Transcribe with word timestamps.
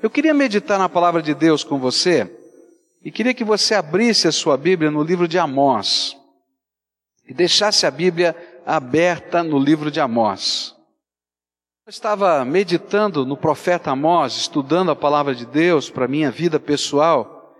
Eu 0.00 0.08
queria 0.08 0.32
meditar 0.32 0.78
na 0.78 0.88
palavra 0.88 1.20
de 1.20 1.34
Deus 1.34 1.64
com 1.64 1.76
você 1.76 2.32
e 3.04 3.10
queria 3.10 3.34
que 3.34 3.42
você 3.42 3.74
abrisse 3.74 4.28
a 4.28 4.32
sua 4.32 4.56
Bíblia 4.56 4.92
no 4.92 5.02
livro 5.02 5.26
de 5.26 5.40
Amós 5.40 6.16
e 7.26 7.34
deixasse 7.34 7.84
a 7.84 7.90
Bíblia 7.90 8.36
aberta 8.64 9.42
no 9.42 9.58
livro 9.58 9.90
de 9.90 9.98
Amós. 9.98 10.72
Eu 11.84 11.90
estava 11.90 12.44
meditando 12.44 13.26
no 13.26 13.36
profeta 13.36 13.90
Amós, 13.90 14.36
estudando 14.36 14.92
a 14.92 14.96
palavra 14.96 15.34
de 15.34 15.44
Deus 15.44 15.90
para 15.90 16.06
minha 16.06 16.30
vida 16.30 16.60
pessoal, 16.60 17.56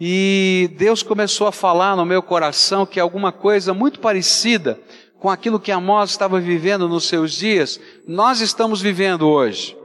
e 0.00 0.70
Deus 0.78 1.02
começou 1.02 1.46
a 1.46 1.52
falar 1.52 1.94
no 1.94 2.06
meu 2.06 2.22
coração 2.22 2.86
que 2.86 2.98
alguma 2.98 3.32
coisa 3.32 3.74
muito 3.74 4.00
parecida 4.00 4.80
com 5.18 5.28
aquilo 5.28 5.60
que 5.60 5.70
Amós 5.70 6.10
estava 6.10 6.40
vivendo 6.40 6.88
nos 6.88 7.04
seus 7.04 7.32
dias, 7.32 7.78
nós 8.08 8.40
estamos 8.40 8.80
vivendo 8.80 9.28
hoje 9.28 9.81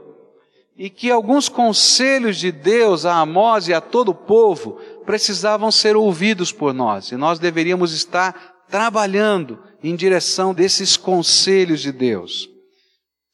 e 0.78 0.88
que 0.88 1.10
alguns 1.10 1.48
conselhos 1.48 2.36
de 2.36 2.52
Deus 2.52 3.04
a 3.04 3.16
Amós 3.16 3.66
e 3.66 3.74
a 3.74 3.80
todo 3.80 4.10
o 4.10 4.14
povo 4.14 4.78
precisavam 5.04 5.72
ser 5.72 5.96
ouvidos 5.96 6.52
por 6.52 6.72
nós, 6.72 7.10
e 7.10 7.16
nós 7.16 7.40
deveríamos 7.40 7.92
estar 7.92 8.62
trabalhando 8.68 9.58
em 9.82 9.96
direção 9.96 10.54
desses 10.54 10.96
conselhos 10.96 11.80
de 11.80 11.90
Deus. 11.90 12.48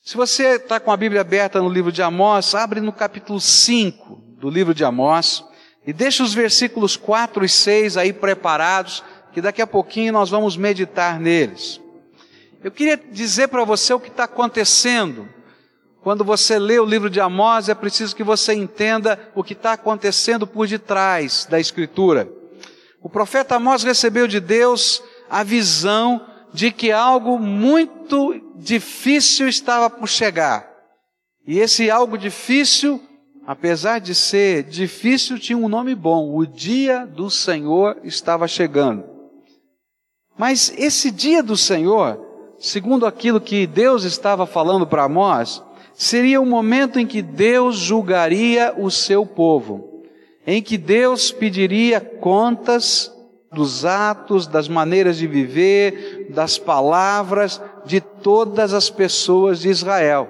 Se 0.02 0.16
você 0.16 0.56
está 0.56 0.80
com 0.80 0.90
a 0.90 0.96
Bíblia 0.96 1.20
aberta 1.20 1.60
no 1.60 1.68
livro 1.68 1.92
de 1.92 2.00
Amós, 2.00 2.54
abre 2.54 2.80
no 2.80 2.92
capítulo 2.92 3.38
5 3.40 4.22
do 4.38 4.48
livro 4.48 4.74
de 4.74 4.84
Amós 4.84 5.44
e 5.86 5.92
deixa 5.92 6.22
os 6.22 6.32
versículos 6.32 6.96
4 6.96 7.44
e 7.44 7.48
6 7.48 7.98
aí 7.98 8.12
preparados, 8.12 9.02
que 9.32 9.40
daqui 9.42 9.60
a 9.60 9.66
pouquinho 9.66 10.12
nós 10.12 10.30
vamos 10.30 10.56
meditar 10.56 11.20
neles. 11.20 11.80
Eu 12.62 12.70
queria 12.70 12.96
dizer 12.96 13.48
para 13.48 13.64
você 13.64 13.92
o 13.92 14.00
que 14.00 14.08
está 14.08 14.24
acontecendo 14.24 15.28
quando 16.04 16.22
você 16.22 16.58
lê 16.58 16.78
o 16.78 16.84
livro 16.84 17.08
de 17.08 17.18
Amós, 17.18 17.70
é 17.70 17.74
preciso 17.74 18.14
que 18.14 18.22
você 18.22 18.52
entenda 18.52 19.18
o 19.34 19.42
que 19.42 19.54
está 19.54 19.72
acontecendo 19.72 20.46
por 20.46 20.68
detrás 20.68 21.46
da 21.48 21.58
Escritura. 21.58 22.28
O 23.02 23.08
profeta 23.08 23.56
Amós 23.56 23.82
recebeu 23.82 24.28
de 24.28 24.38
Deus 24.38 25.02
a 25.30 25.42
visão 25.42 26.20
de 26.52 26.70
que 26.70 26.92
algo 26.92 27.38
muito 27.38 28.38
difícil 28.54 29.48
estava 29.48 29.88
por 29.88 30.06
chegar. 30.06 30.68
E 31.46 31.58
esse 31.58 31.90
algo 31.90 32.18
difícil, 32.18 33.02
apesar 33.46 33.98
de 33.98 34.14
ser 34.14 34.64
difícil, 34.64 35.38
tinha 35.38 35.56
um 35.56 35.70
nome 35.70 35.94
bom. 35.94 36.36
O 36.36 36.46
dia 36.46 37.06
do 37.06 37.30
Senhor 37.30 37.96
estava 38.04 38.46
chegando. 38.46 39.04
Mas 40.36 40.70
esse 40.76 41.10
dia 41.10 41.42
do 41.42 41.56
Senhor, 41.56 42.20
segundo 42.58 43.06
aquilo 43.06 43.40
que 43.40 43.66
Deus 43.66 44.04
estava 44.04 44.44
falando 44.44 44.86
para 44.86 45.04
Amós, 45.04 45.62
seria 45.94 46.40
o 46.40 46.46
momento 46.46 46.98
em 46.98 47.06
que 47.06 47.22
Deus 47.22 47.76
julgaria 47.76 48.74
o 48.76 48.90
seu 48.90 49.24
povo, 49.24 50.02
em 50.46 50.60
que 50.60 50.76
Deus 50.76 51.30
pediria 51.32 52.00
contas 52.00 53.12
dos 53.52 53.84
atos, 53.84 54.46
das 54.46 54.68
maneiras 54.68 55.16
de 55.16 55.26
viver, 55.26 56.26
das 56.30 56.58
palavras 56.58 57.62
de 57.86 58.00
todas 58.00 58.74
as 58.74 58.90
pessoas 58.90 59.60
de 59.60 59.68
Israel. 59.68 60.28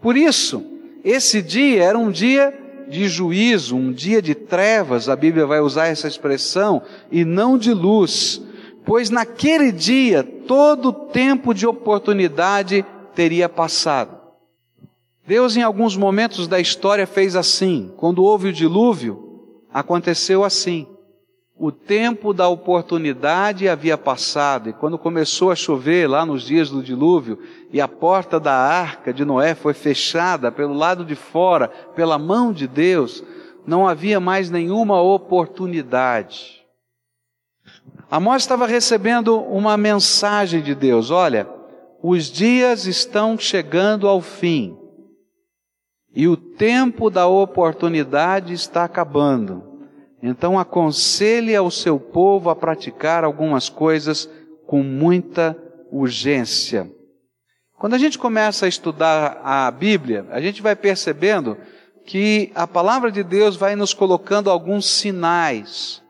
Por 0.00 0.16
isso, 0.16 0.62
esse 1.02 1.40
dia 1.40 1.82
era 1.84 1.98
um 1.98 2.10
dia 2.10 2.52
de 2.88 3.08
juízo, 3.08 3.76
um 3.76 3.92
dia 3.92 4.20
de 4.22 4.34
trevas, 4.34 5.08
a 5.08 5.16
Bíblia 5.16 5.46
vai 5.46 5.60
usar 5.60 5.86
essa 5.88 6.06
expressão, 6.06 6.82
e 7.10 7.24
não 7.24 7.58
de 7.58 7.72
luz, 7.72 8.40
pois 8.84 9.10
naquele 9.10 9.72
dia 9.72 10.22
todo 10.22 10.92
tempo 10.92 11.52
de 11.52 11.66
oportunidade 11.66 12.84
teria 13.14 13.48
passado. 13.48 14.17
Deus, 15.28 15.58
em 15.58 15.62
alguns 15.62 15.94
momentos 15.94 16.48
da 16.48 16.58
história, 16.58 17.06
fez 17.06 17.36
assim. 17.36 17.92
Quando 17.98 18.24
houve 18.24 18.48
o 18.48 18.52
dilúvio, 18.52 19.42
aconteceu 19.70 20.42
assim. 20.42 20.86
O 21.54 21.70
tempo 21.70 22.32
da 22.32 22.48
oportunidade 22.48 23.68
havia 23.68 23.98
passado, 23.98 24.70
e 24.70 24.72
quando 24.72 24.96
começou 24.96 25.50
a 25.50 25.54
chover 25.54 26.08
lá 26.08 26.24
nos 26.24 26.44
dias 26.44 26.70
do 26.70 26.82
dilúvio, 26.82 27.38
e 27.70 27.78
a 27.78 27.86
porta 27.86 28.40
da 28.40 28.54
arca 28.54 29.12
de 29.12 29.22
Noé 29.22 29.54
foi 29.54 29.74
fechada 29.74 30.50
pelo 30.50 30.72
lado 30.72 31.04
de 31.04 31.14
fora, 31.14 31.68
pela 31.94 32.16
mão 32.18 32.50
de 32.50 32.66
Deus, 32.66 33.22
não 33.66 33.86
havia 33.86 34.18
mais 34.18 34.48
nenhuma 34.48 34.98
oportunidade. 35.02 36.64
Amós 38.10 38.44
estava 38.44 38.66
recebendo 38.66 39.38
uma 39.38 39.76
mensagem 39.76 40.62
de 40.62 40.74
Deus: 40.74 41.10
olha, 41.10 41.46
os 42.02 42.32
dias 42.32 42.86
estão 42.86 43.36
chegando 43.36 44.08
ao 44.08 44.22
fim. 44.22 44.87
E 46.14 46.26
o 46.26 46.36
tempo 46.36 47.10
da 47.10 47.26
oportunidade 47.26 48.52
está 48.52 48.84
acabando. 48.84 49.62
Então 50.22 50.58
aconselhe 50.58 51.54
ao 51.54 51.70
seu 51.70 52.00
povo 52.00 52.50
a 52.50 52.56
praticar 52.56 53.24
algumas 53.24 53.68
coisas 53.68 54.28
com 54.66 54.82
muita 54.82 55.56
urgência. 55.90 56.90
Quando 57.78 57.94
a 57.94 57.98
gente 57.98 58.18
começa 58.18 58.66
a 58.66 58.68
estudar 58.68 59.40
a 59.44 59.70
Bíblia, 59.70 60.26
a 60.30 60.40
gente 60.40 60.60
vai 60.60 60.74
percebendo 60.74 61.56
que 62.04 62.50
a 62.54 62.66
palavra 62.66 63.12
de 63.12 63.22
Deus 63.22 63.56
vai 63.56 63.76
nos 63.76 63.94
colocando 63.94 64.50
alguns 64.50 64.86
sinais 64.86 66.02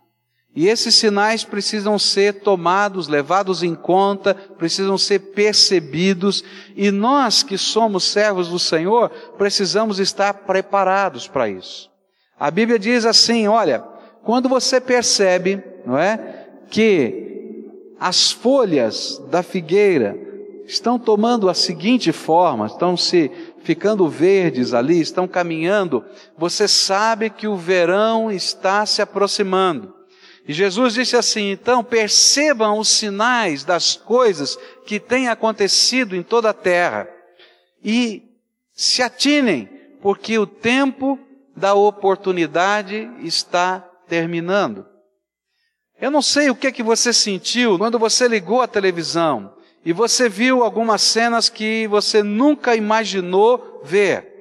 e 0.54 0.66
esses 0.66 0.94
sinais 0.94 1.44
precisam 1.44 1.98
ser 1.98 2.41
tomados, 2.41 3.06
levados 3.06 3.62
em 3.62 3.75
conta, 3.75 4.34
precisam 4.34 4.97
ser 4.98 5.19
percebidos, 5.19 6.42
e 6.75 6.91
nós 6.91 7.42
que 7.42 7.56
somos 7.56 8.04
servos 8.04 8.48
do 8.48 8.59
Senhor, 8.59 9.10
precisamos 9.36 9.98
estar 9.98 10.32
preparados 10.32 11.28
para 11.28 11.48
isso. 11.48 11.91
A 12.38 12.50
Bíblia 12.50 12.78
diz 12.78 13.04
assim, 13.04 13.47
olha, 13.47 13.84
quando 14.25 14.48
você 14.48 14.81
percebe, 14.81 15.62
não 15.86 15.98
é, 15.98 16.48
que 16.70 17.65
as 18.00 18.30
folhas 18.30 19.22
da 19.30 19.42
figueira 19.42 20.19
estão 20.66 20.98
tomando 20.98 21.48
a 21.48 21.54
seguinte 21.54 22.12
forma, 22.12 22.66
estão 22.66 22.97
se 22.97 23.30
ficando 23.62 24.09
verdes 24.09 24.75
ali, 24.75 25.00
estão 25.00 25.28
caminhando, 25.28 26.04
você 26.36 26.66
sabe 26.66 27.30
que 27.30 27.47
o 27.47 27.56
verão 27.56 28.30
está 28.30 28.84
se 28.86 29.00
aproximando. 29.00 29.97
E 30.48 30.54
Jesus 30.54 30.94
disse 30.94 31.14
assim: 31.14 31.50
então 31.50 31.84
percebam 31.84 32.78
os 32.78 32.88
sinais 32.88 33.64
das 33.64 33.94
coisas 33.94 34.59
que 34.86 34.98
têm 34.98 35.28
acontecido 35.28 36.16
em 36.16 36.22
toda 36.22 36.48
a 36.48 36.54
terra 36.54 37.06
e 37.84 38.22
se 38.72 39.03
atinem, 39.03 39.69
porque 40.00 40.38
o 40.38 40.47
tempo 40.47 41.19
da 41.54 41.75
oportunidade 41.75 43.10
está 43.20 43.81
terminando. 44.09 44.86
Eu 46.00 46.10
não 46.10 46.22
sei 46.22 46.48
o 46.48 46.54
que 46.54 46.69
é 46.69 46.72
que 46.72 46.82
você 46.82 47.12
sentiu 47.12 47.76
quando 47.76 47.98
você 47.98 48.26
ligou 48.26 48.62
a 48.62 48.69
televisão 48.69 49.53
e 49.84 49.92
você 49.92 50.28
viu 50.28 50.62
algumas 50.62 51.03
cenas 51.03 51.48
que 51.48 51.86
você 51.88 52.22
nunca 52.22 52.75
imaginou 52.75 53.82
ver 53.84 54.38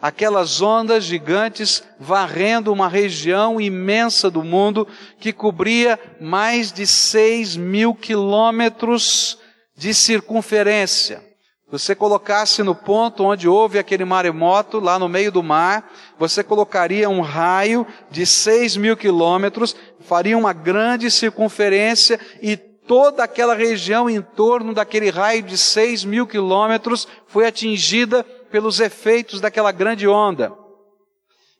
aquelas 0.00 0.60
ondas 0.62 1.04
gigantes 1.04 1.82
varrendo 1.98 2.72
uma 2.72 2.88
região 2.88 3.60
imensa 3.60 4.30
do 4.30 4.42
mundo 4.42 4.86
que 5.18 5.32
cobria 5.32 5.98
mais 6.20 6.72
de 6.72 6.86
seis 6.86 7.56
mil 7.56 7.94
quilômetros 7.94 9.38
de 9.76 9.92
circunferência. 9.92 11.22
Você 11.70 11.94
colocasse 11.94 12.64
no 12.64 12.74
ponto 12.74 13.22
onde 13.22 13.46
houve 13.46 13.78
aquele 13.78 14.04
maremoto, 14.04 14.80
lá 14.80 14.98
no 14.98 15.08
meio 15.08 15.30
do 15.30 15.40
mar, 15.40 15.88
você 16.18 16.42
colocaria 16.42 17.08
um 17.08 17.20
raio 17.20 17.86
de 18.10 18.26
seis 18.26 18.76
mil 18.76 18.96
quilômetros, 18.96 19.76
faria 20.00 20.36
uma 20.36 20.52
grande 20.52 21.08
circunferência 21.10 22.18
e 22.42 22.56
toda 22.56 23.22
aquela 23.22 23.54
região 23.54 24.10
em 24.10 24.20
torno 24.20 24.74
daquele 24.74 25.10
raio 25.10 25.42
de 25.42 25.56
seis 25.56 26.04
mil 26.04 26.26
quilômetros 26.26 27.06
foi 27.28 27.46
atingida 27.46 28.26
pelos 28.50 28.80
efeitos 28.80 29.40
daquela 29.40 29.72
grande 29.72 30.06
onda. 30.08 30.52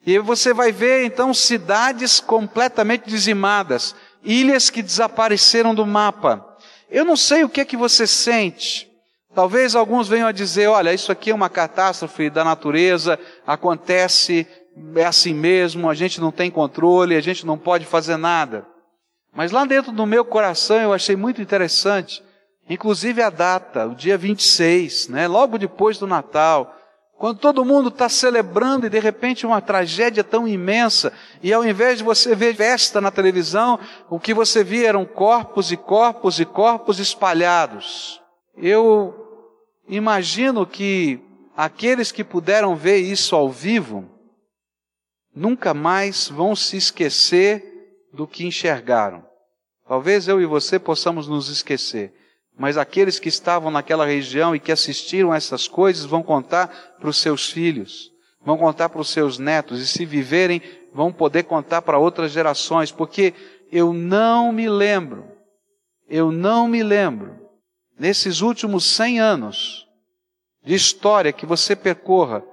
E 0.05 0.19
você 0.19 0.55
vai 0.55 0.73
ver 0.73 1.05
então 1.05 1.35
cidades 1.35 2.20
completamente 2.20 3.09
dizimadas, 3.09 3.94
ilhas 4.23 4.70
que 4.70 4.82
desapareceram 4.82 5.75
do 5.75 5.87
mapa. 5.87 6.47
Eu 6.91 7.05
não 7.05 7.17
sei 7.17 7.44
o 7.44 7.49
que 7.49 7.61
é 7.61 7.64
que 7.64 7.76
você 7.76 8.06
sente. 8.06 8.91
Talvez 9.35 9.76
alguns 9.76 10.09
venham 10.09 10.26
a 10.26 10.32
dizer, 10.32 10.67
olha, 10.69 10.93
isso 10.93 11.12
aqui 11.12 11.31
é 11.31 11.35
uma 11.35 11.49
catástrofe 11.49 12.29
da 12.29 12.43
natureza, 12.43 13.19
acontece, 13.47 14.47
é 14.97 15.05
assim 15.05 15.32
mesmo, 15.32 15.88
a 15.88 15.94
gente 15.94 16.20
não 16.20 16.32
tem 16.32 16.50
controle, 16.50 17.14
a 17.14 17.20
gente 17.20 17.47
não 17.47 17.56
pode 17.56 17.85
fazer 17.85 18.17
nada. 18.17 18.67
Mas 19.32 19.53
lá 19.53 19.64
dentro 19.64 19.93
do 19.93 20.05
meu 20.05 20.25
coração 20.25 20.79
eu 20.79 20.93
achei 20.93 21.14
muito 21.14 21.41
interessante, 21.41 22.25
inclusive 22.69 23.23
a 23.23 23.31
data, 23.31 23.87
o 23.87 23.94
dia 23.94 24.19
26, 24.19 25.09
né, 25.09 25.29
logo 25.29 25.59
depois 25.59 25.97
do 25.99 26.09
Natal, 26.09 26.76
quando 27.20 27.38
todo 27.38 27.67
mundo 27.67 27.90
está 27.90 28.08
celebrando 28.08 28.87
e 28.87 28.88
de 28.88 28.99
repente 28.99 29.44
uma 29.44 29.61
tragédia 29.61 30.25
tão 30.25 30.49
imensa, 30.49 31.12
e 31.43 31.52
ao 31.52 31.62
invés 31.62 31.99
de 31.99 32.05
você 32.05 32.34
ver 32.34 32.56
festa 32.56 32.99
na 32.99 33.11
televisão, 33.11 33.78
o 34.08 34.19
que 34.19 34.32
você 34.32 34.64
via 34.64 34.88
eram 34.88 35.05
corpos 35.05 35.70
e 35.70 35.76
corpos 35.76 36.40
e 36.40 36.46
corpos 36.46 36.99
espalhados. 36.99 38.22
Eu 38.56 39.14
imagino 39.87 40.64
que 40.64 41.20
aqueles 41.55 42.11
que 42.11 42.25
puderam 42.25 42.75
ver 42.75 42.96
isso 42.96 43.37
ao 43.37 43.50
vivo 43.50 44.08
nunca 45.37 45.75
mais 45.75 46.26
vão 46.26 46.56
se 46.56 46.78
esquecer 46.78 48.08
do 48.14 48.26
que 48.26 48.46
enxergaram. 48.46 49.23
Talvez 49.87 50.26
eu 50.26 50.40
e 50.40 50.46
você 50.46 50.78
possamos 50.78 51.28
nos 51.28 51.50
esquecer, 51.50 52.14
mas 52.61 52.77
aqueles 52.77 53.19
que 53.19 53.31
estavam 53.31 53.71
naquela 53.71 54.05
região 54.05 54.55
e 54.55 54.61
que 54.61 54.71
assistiram 54.71 55.33
a 55.33 55.37
essas 55.37 55.67
coisas 55.67 56.05
vão 56.05 56.23
contar 56.23 56.69
para 57.01 57.09
os 57.09 57.17
seus 57.17 57.49
filhos, 57.49 58.12
vão 58.45 58.59
contar 58.59 58.91
para 58.91 59.01
os 59.01 59.09
seus 59.09 59.39
netos, 59.39 59.81
e 59.81 59.87
se 59.87 60.05
viverem, 60.05 60.61
vão 60.93 61.11
poder 61.11 61.45
contar 61.45 61.81
para 61.81 61.97
outras 61.97 62.31
gerações, 62.31 62.93
porque 62.93 63.33
eu 63.73 63.95
não 63.95 64.53
me 64.53 64.69
lembro, 64.69 65.25
eu 66.07 66.31
não 66.31 66.69
me 66.69 66.83
lembro, 66.83 67.35
nesses 67.99 68.43
últimos 68.43 68.85
cem 68.85 69.19
anos 69.19 69.87
de 70.62 70.75
história 70.75 71.33
que 71.33 71.47
você 71.47 71.75
percorra, 71.75 72.45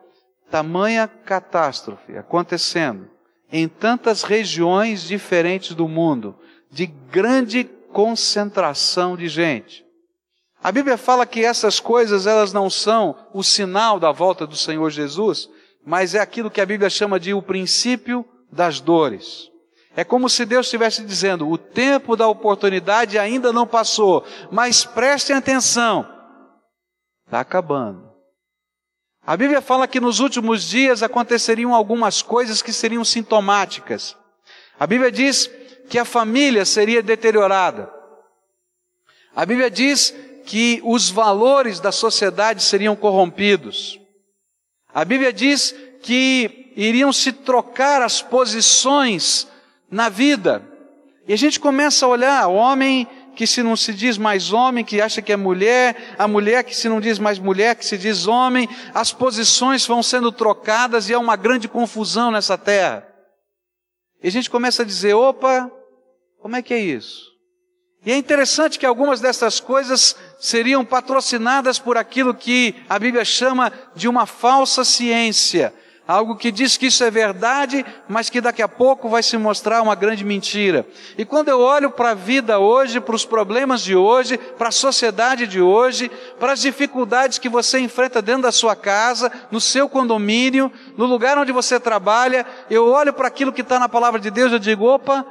tamanha 0.49 1.05
catástrofe 1.05 2.17
acontecendo 2.17 3.09
em 3.51 3.67
tantas 3.67 4.23
regiões 4.23 5.01
diferentes 5.01 5.75
do 5.75 5.85
mundo, 5.85 6.33
de 6.71 6.85
grande 6.85 7.65
concentração 7.91 9.17
de 9.17 9.27
gente. 9.27 9.85
A 10.67 10.71
Bíblia 10.73 10.97
fala 10.97 11.25
que 11.25 11.45
essas 11.45 11.79
coisas 11.79 12.27
elas 12.27 12.51
não 12.51 12.69
são 12.69 13.15
o 13.33 13.41
sinal 13.41 14.01
da 14.01 14.11
volta 14.11 14.45
do 14.45 14.57
Senhor 14.57 14.89
Jesus, 14.89 15.49
mas 15.85 16.13
é 16.13 16.19
aquilo 16.19 16.51
que 16.51 16.59
a 16.59 16.65
Bíblia 16.65 16.89
chama 16.89 17.17
de 17.17 17.33
o 17.33 17.41
princípio 17.41 18.25
das 18.51 18.81
dores. 18.81 19.49
É 19.95 20.03
como 20.03 20.27
se 20.27 20.43
Deus 20.43 20.65
estivesse 20.65 21.05
dizendo: 21.05 21.49
o 21.49 21.57
tempo 21.57 22.17
da 22.17 22.27
oportunidade 22.27 23.17
ainda 23.17 23.53
não 23.53 23.65
passou, 23.65 24.25
mas 24.51 24.83
prestem 24.83 25.37
atenção, 25.37 26.05
está 27.25 27.39
acabando. 27.39 28.11
A 29.25 29.37
Bíblia 29.37 29.61
fala 29.61 29.87
que 29.87 30.01
nos 30.01 30.19
últimos 30.19 30.63
dias 30.63 31.01
aconteceriam 31.01 31.73
algumas 31.73 32.21
coisas 32.21 32.61
que 32.61 32.73
seriam 32.73 33.05
sintomáticas. 33.05 34.17
A 34.77 34.85
Bíblia 34.85 35.13
diz 35.13 35.49
que 35.89 35.97
a 35.97 36.03
família 36.03 36.65
seria 36.65 37.01
deteriorada. 37.01 37.89
A 39.33 39.45
Bíblia 39.45 39.71
diz 39.71 40.13
que 40.47 40.79
os 40.85 41.09
valores 41.09 41.81
da 41.81 41.91
sociedade 41.91 42.63
seriam 42.63 42.95
corrompidos. 42.95 43.99
A 44.93 45.03
Bíblia 45.03 45.33
diz 45.33 45.75
que 46.01 46.71
iriam 46.73 47.11
se 47.11 47.33
trocar 47.33 48.01
as 48.01 48.21
posições 48.21 49.45
na 49.91 50.07
vida. 50.07 50.63
E 51.27 51.33
a 51.33 51.35
gente 51.35 51.59
começa 51.59 52.05
a 52.05 52.09
olhar, 52.09 52.47
o 52.47 52.53
homem 52.55 53.05
que 53.35 53.45
se 53.45 53.61
não 53.61 53.75
se 53.75 53.93
diz 53.93 54.17
mais 54.17 54.53
homem, 54.53 54.85
que 54.85 55.01
acha 55.01 55.21
que 55.21 55.33
é 55.33 55.35
mulher, 55.35 56.15
a 56.17 56.27
mulher 56.29 56.63
que 56.63 56.75
se 56.75 56.87
não 56.87 57.01
diz 57.01 57.19
mais 57.19 57.37
mulher, 57.37 57.75
que 57.75 57.85
se 57.85 57.97
diz 57.97 58.25
homem, 58.25 58.69
as 58.93 59.11
posições 59.11 59.85
vão 59.85 60.01
sendo 60.01 60.31
trocadas 60.31 61.09
e 61.09 61.13
há 61.13 61.19
uma 61.19 61.35
grande 61.35 61.67
confusão 61.67 62.31
nessa 62.31 62.57
terra. 62.57 63.05
E 64.23 64.29
a 64.29 64.31
gente 64.31 64.49
começa 64.49 64.81
a 64.81 64.85
dizer, 64.85 65.13
opa, 65.13 65.69
como 66.41 66.55
é 66.55 66.61
que 66.61 66.73
é 66.73 66.79
isso? 66.79 67.37
E 68.07 68.11
é 68.11 68.15
interessante 68.15 68.79
que 68.79 68.85
algumas 68.85 69.19
dessas 69.19 69.59
coisas 69.59 70.15
seriam 70.39 70.85
patrocinadas 70.85 71.79
por 71.79 71.97
aquilo 71.97 72.33
que 72.33 72.75
a 72.89 72.97
Bíblia 72.97 73.25
chama 73.25 73.71
de 73.95 74.07
uma 74.07 74.25
falsa 74.25 74.83
ciência, 74.83 75.73
Algo 76.07 76.37
que 76.37 76.53
diz 76.53 76.77
que 76.77 76.85
isso 76.85 77.03
é 77.03 77.11
verdade, 77.11 77.85
mas 78.07 78.29
que 78.29 78.39
daqui 78.39 78.61
a 78.61 78.67
pouco 78.69 79.09
vai 79.09 79.21
se 79.21 79.37
mostrar 79.37 79.81
uma 79.81 79.93
grande 79.93 80.23
mentira. 80.23 80.87
E 81.17 81.25
quando 81.25 81.49
eu 81.49 81.59
olho 81.59 81.91
para 81.91 82.11
a 82.11 82.13
vida 82.13 82.59
hoje, 82.59 83.01
para 83.01 83.15
os 83.15 83.25
problemas 83.25 83.81
de 83.81 83.93
hoje, 83.93 84.37
para 84.37 84.69
a 84.69 84.71
sociedade 84.71 85.45
de 85.45 85.59
hoje, 85.59 86.09
para 86.39 86.53
as 86.53 86.61
dificuldades 86.61 87.37
que 87.37 87.49
você 87.49 87.77
enfrenta 87.79 88.21
dentro 88.21 88.43
da 88.43 88.53
sua 88.53 88.73
casa, 88.73 89.29
no 89.51 89.59
seu 89.59 89.89
condomínio, 89.89 90.71
no 90.95 91.05
lugar 91.05 91.37
onde 91.37 91.51
você 91.51 91.77
trabalha, 91.77 92.45
eu 92.69 92.87
olho 92.87 93.11
para 93.11 93.27
aquilo 93.27 93.51
que 93.51 93.59
está 93.59 93.77
na 93.77 93.89
palavra 93.89 94.17
de 94.17 94.31
Deus 94.31 94.53
e 94.53 94.59
digo, 94.59 94.85
opa, 94.85 95.25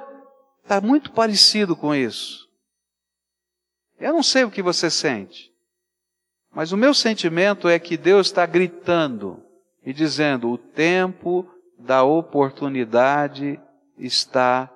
está 0.62 0.78
muito 0.78 1.10
parecido 1.10 1.74
com 1.74 1.94
isso. 1.94 2.45
Eu 3.98 4.12
não 4.12 4.22
sei 4.22 4.44
o 4.44 4.50
que 4.50 4.62
você 4.62 4.90
sente, 4.90 5.52
mas 6.52 6.72
o 6.72 6.76
meu 6.76 6.94
sentimento 6.94 7.68
é 7.68 7.78
que 7.78 7.96
Deus 7.96 8.28
está 8.28 8.46
gritando 8.46 9.42
e 9.84 9.92
dizendo: 9.92 10.50
o 10.50 10.58
tempo 10.58 11.48
da 11.78 12.02
oportunidade 12.02 13.60
está 13.98 14.70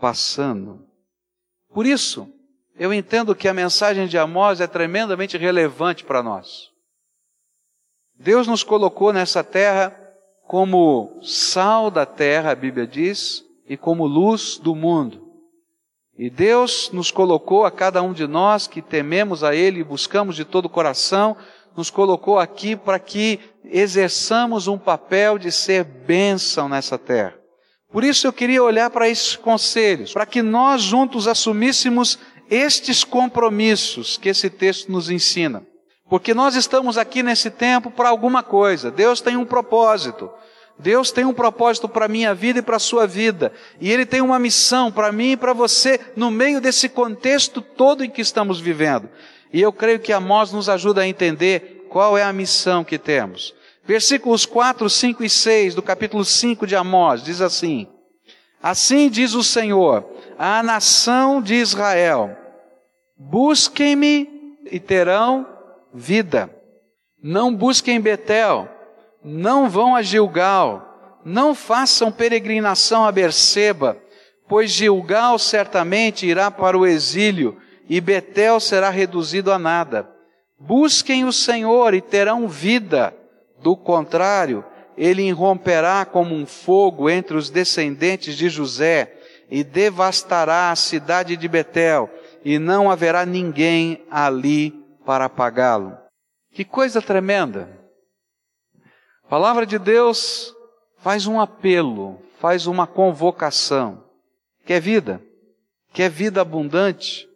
passando. 0.00 0.86
Por 1.72 1.86
isso, 1.86 2.32
eu 2.76 2.92
entendo 2.92 3.34
que 3.34 3.48
a 3.48 3.54
mensagem 3.54 4.06
de 4.06 4.16
Amós 4.16 4.60
é 4.60 4.66
tremendamente 4.66 5.36
relevante 5.36 6.04
para 6.04 6.22
nós. 6.22 6.70
Deus 8.14 8.46
nos 8.46 8.62
colocou 8.62 9.12
nessa 9.12 9.44
terra 9.44 9.94
como 10.46 11.18
sal 11.22 11.90
da 11.90 12.06
terra, 12.06 12.52
a 12.52 12.54
Bíblia 12.54 12.86
diz, 12.86 13.44
e 13.68 13.76
como 13.76 14.06
luz 14.06 14.58
do 14.58 14.74
mundo. 14.74 15.27
E 16.18 16.28
Deus 16.28 16.90
nos 16.92 17.12
colocou 17.12 17.64
a 17.64 17.70
cada 17.70 18.02
um 18.02 18.12
de 18.12 18.26
nós 18.26 18.66
que 18.66 18.82
tememos 18.82 19.44
a 19.44 19.54
Ele 19.54 19.80
e 19.80 19.84
buscamos 19.84 20.34
de 20.34 20.44
todo 20.44 20.64
o 20.64 20.70
coração, 20.70 21.36
nos 21.76 21.90
colocou 21.90 22.40
aqui 22.40 22.74
para 22.74 22.98
que 22.98 23.38
exerçamos 23.64 24.66
um 24.66 24.76
papel 24.76 25.38
de 25.38 25.52
ser 25.52 25.84
bênção 25.84 26.68
nessa 26.68 26.98
terra. 26.98 27.34
Por 27.92 28.02
isso 28.02 28.26
eu 28.26 28.32
queria 28.32 28.62
olhar 28.62 28.90
para 28.90 29.08
esses 29.08 29.36
conselhos, 29.36 30.12
para 30.12 30.26
que 30.26 30.42
nós 30.42 30.82
juntos 30.82 31.28
assumíssemos 31.28 32.18
estes 32.50 33.04
compromissos 33.04 34.18
que 34.18 34.28
esse 34.28 34.50
texto 34.50 34.90
nos 34.90 35.10
ensina. 35.10 35.62
Porque 36.10 36.34
nós 36.34 36.56
estamos 36.56 36.98
aqui 36.98 37.22
nesse 37.22 37.48
tempo 37.48 37.92
para 37.92 38.08
alguma 38.08 38.42
coisa. 38.42 38.90
Deus 38.90 39.20
tem 39.20 39.36
um 39.36 39.44
propósito. 39.44 40.28
Deus 40.78 41.10
tem 41.10 41.24
um 41.24 41.34
propósito 41.34 41.88
para 41.88 42.04
a 42.04 42.08
minha 42.08 42.32
vida 42.34 42.60
e 42.60 42.62
para 42.62 42.76
a 42.76 42.80
sua 42.80 43.06
vida. 43.06 43.52
E 43.80 43.90
Ele 43.90 44.06
tem 44.06 44.20
uma 44.20 44.38
missão 44.38 44.92
para 44.92 45.10
mim 45.10 45.32
e 45.32 45.36
para 45.36 45.52
você 45.52 45.98
no 46.14 46.30
meio 46.30 46.60
desse 46.60 46.88
contexto 46.88 47.60
todo 47.60 48.04
em 48.04 48.10
que 48.10 48.20
estamos 48.20 48.60
vivendo. 48.60 49.08
E 49.52 49.60
eu 49.60 49.72
creio 49.72 49.98
que 49.98 50.12
Amós 50.12 50.52
nos 50.52 50.68
ajuda 50.68 51.02
a 51.02 51.08
entender 51.08 51.86
qual 51.88 52.16
é 52.16 52.22
a 52.22 52.32
missão 52.32 52.84
que 52.84 52.98
temos. 52.98 53.54
Versículos 53.84 54.44
4, 54.46 54.88
5 54.88 55.24
e 55.24 55.30
6 55.30 55.74
do 55.74 55.82
capítulo 55.82 56.24
5 56.24 56.66
de 56.66 56.76
Amós 56.76 57.24
diz 57.24 57.40
assim: 57.40 57.88
Assim 58.62 59.08
diz 59.08 59.34
o 59.34 59.42
Senhor, 59.42 60.04
a 60.38 60.62
nação 60.62 61.40
de 61.40 61.54
Israel: 61.54 62.36
Busquem-me 63.16 64.28
e 64.70 64.78
terão 64.78 65.46
vida. 65.92 66.50
Não 67.20 67.52
busquem 67.52 68.00
Betel, 68.00 68.68
não 69.24 69.68
vão 69.68 69.94
a 69.94 70.02
Gilgal, 70.02 71.20
não 71.24 71.54
façam 71.54 72.10
peregrinação 72.10 73.04
a 73.04 73.12
Berseba, 73.12 73.96
pois 74.48 74.70
Gilgal 74.70 75.38
certamente 75.38 76.26
irá 76.26 76.50
para 76.50 76.78
o 76.78 76.86
exílio 76.86 77.56
e 77.88 78.00
Betel 78.00 78.60
será 78.60 78.90
reduzido 78.90 79.52
a 79.52 79.58
nada. 79.58 80.08
Busquem 80.58 81.24
o 81.24 81.32
Senhor 81.32 81.94
e 81.94 82.00
terão 82.00 82.48
vida, 82.48 83.14
do 83.62 83.76
contrário, 83.76 84.64
ele 84.96 85.22
irromperá 85.22 86.04
como 86.04 86.34
um 86.34 86.46
fogo 86.46 87.08
entre 87.08 87.36
os 87.36 87.50
descendentes 87.50 88.36
de 88.36 88.48
José 88.48 89.14
e 89.50 89.62
devastará 89.62 90.70
a 90.70 90.76
cidade 90.76 91.36
de 91.36 91.48
Betel, 91.48 92.10
e 92.44 92.58
não 92.58 92.90
haverá 92.90 93.24
ninguém 93.24 94.04
ali 94.10 94.72
para 95.06 95.24
apagá-lo. 95.24 95.96
Que 96.52 96.64
coisa 96.64 97.00
tremenda! 97.00 97.77
A 99.28 99.30
palavra 99.30 99.64
de 99.64 99.78
Deus 99.78 100.54
faz 100.96 101.26
um 101.26 101.40
apelo, 101.40 102.20
faz 102.40 102.66
uma 102.66 102.86
convocação. 102.86 104.02
Quer 104.64 104.80
vida? 104.80 105.22
Quer 105.92 106.10
vida 106.10 106.40
abundante? 106.40 107.28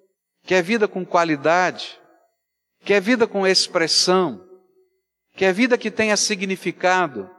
quer 0.44 0.62
vida 0.62 0.88
com 0.88 1.04
qualidade, 1.04 1.98
quer 2.84 3.00
vida 3.00 3.26
com 3.26 3.46
expressão, 3.46 4.44
quer 5.36 5.52
vida 5.52 5.78
que 5.78 5.90
tenha 5.90 6.16
significado, 6.16 7.30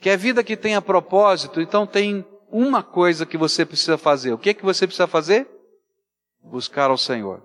quer 0.00 0.16
vida 0.16 0.44
que 0.44 0.56
tenha 0.56 0.82
propósito, 0.82 1.60
então 1.60 1.86
tem 1.86 2.24
uma 2.50 2.82
coisa 2.82 3.26
que 3.26 3.36
você 3.36 3.64
precisa 3.64 3.98
fazer. 3.98 4.32
O 4.32 4.38
que 4.38 4.50
é 4.50 4.54
que 4.54 4.64
você 4.64 4.86
precisa 4.86 5.06
fazer? 5.06 5.48
Buscar 6.42 6.90
ao 6.90 6.98
Senhor. 6.98 7.42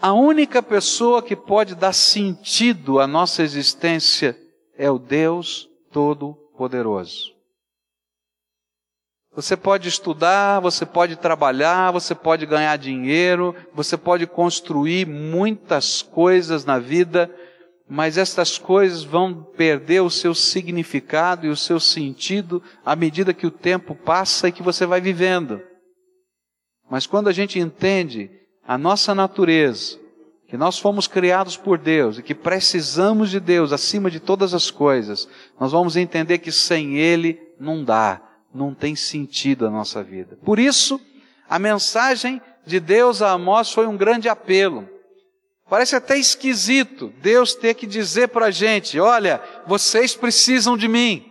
A 0.00 0.12
única 0.12 0.62
pessoa 0.62 1.22
que 1.22 1.34
pode 1.34 1.74
dar 1.74 1.92
sentido 1.92 3.00
à 3.00 3.06
nossa 3.06 3.42
existência 3.42 4.38
é 4.76 4.90
o 4.90 4.98
Deus 4.98 5.68
Todo-Poderoso. 5.90 7.34
Você 9.34 9.56
pode 9.56 9.88
estudar, 9.88 10.60
você 10.60 10.86
pode 10.86 11.16
trabalhar, 11.16 11.90
você 11.90 12.14
pode 12.14 12.46
ganhar 12.46 12.76
dinheiro, 12.76 13.54
você 13.74 13.96
pode 13.96 14.26
construir 14.26 15.06
muitas 15.06 16.00
coisas 16.00 16.64
na 16.64 16.78
vida, 16.78 17.30
mas 17.88 18.16
estas 18.16 18.56
coisas 18.58 19.02
vão 19.02 19.42
perder 19.42 20.00
o 20.00 20.10
seu 20.10 20.34
significado 20.34 21.46
e 21.46 21.50
o 21.50 21.56
seu 21.56 21.78
sentido 21.78 22.62
à 22.84 22.96
medida 22.96 23.34
que 23.34 23.46
o 23.46 23.50
tempo 23.50 23.94
passa 23.94 24.48
e 24.48 24.52
que 24.52 24.62
você 24.62 24.86
vai 24.86 25.00
vivendo. 25.00 25.60
Mas 26.90 27.06
quando 27.06 27.28
a 27.28 27.32
gente 27.32 27.58
entende 27.58 28.30
a 28.66 28.76
nossa 28.76 29.14
natureza 29.14 29.98
que 30.48 30.56
nós 30.56 30.78
fomos 30.78 31.06
criados 31.08 31.56
por 31.56 31.76
Deus 31.76 32.18
e 32.18 32.22
que 32.22 32.34
precisamos 32.34 33.30
de 33.30 33.40
Deus 33.40 33.72
acima 33.72 34.10
de 34.10 34.20
todas 34.20 34.54
as 34.54 34.70
coisas, 34.70 35.28
nós 35.58 35.72
vamos 35.72 35.96
entender 35.96 36.38
que 36.38 36.52
sem 36.52 36.96
Ele 36.96 37.40
não 37.58 37.84
dá, 37.84 38.22
não 38.54 38.72
tem 38.72 38.94
sentido 38.94 39.66
a 39.66 39.70
nossa 39.70 40.02
vida. 40.04 40.38
Por 40.44 40.58
isso, 40.58 41.00
a 41.48 41.58
mensagem 41.58 42.40
de 42.64 42.78
Deus 42.78 43.22
a 43.22 43.32
Amós 43.32 43.72
foi 43.72 43.86
um 43.86 43.96
grande 43.96 44.28
apelo. 44.28 44.88
Parece 45.68 45.96
até 45.96 46.16
esquisito 46.16 47.12
Deus 47.20 47.54
ter 47.54 47.74
que 47.74 47.86
dizer 47.86 48.28
para 48.28 48.46
a 48.46 48.50
gente: 48.50 49.00
olha, 49.00 49.42
vocês 49.66 50.14
precisam 50.14 50.76
de 50.76 50.86
mim. 50.86 51.24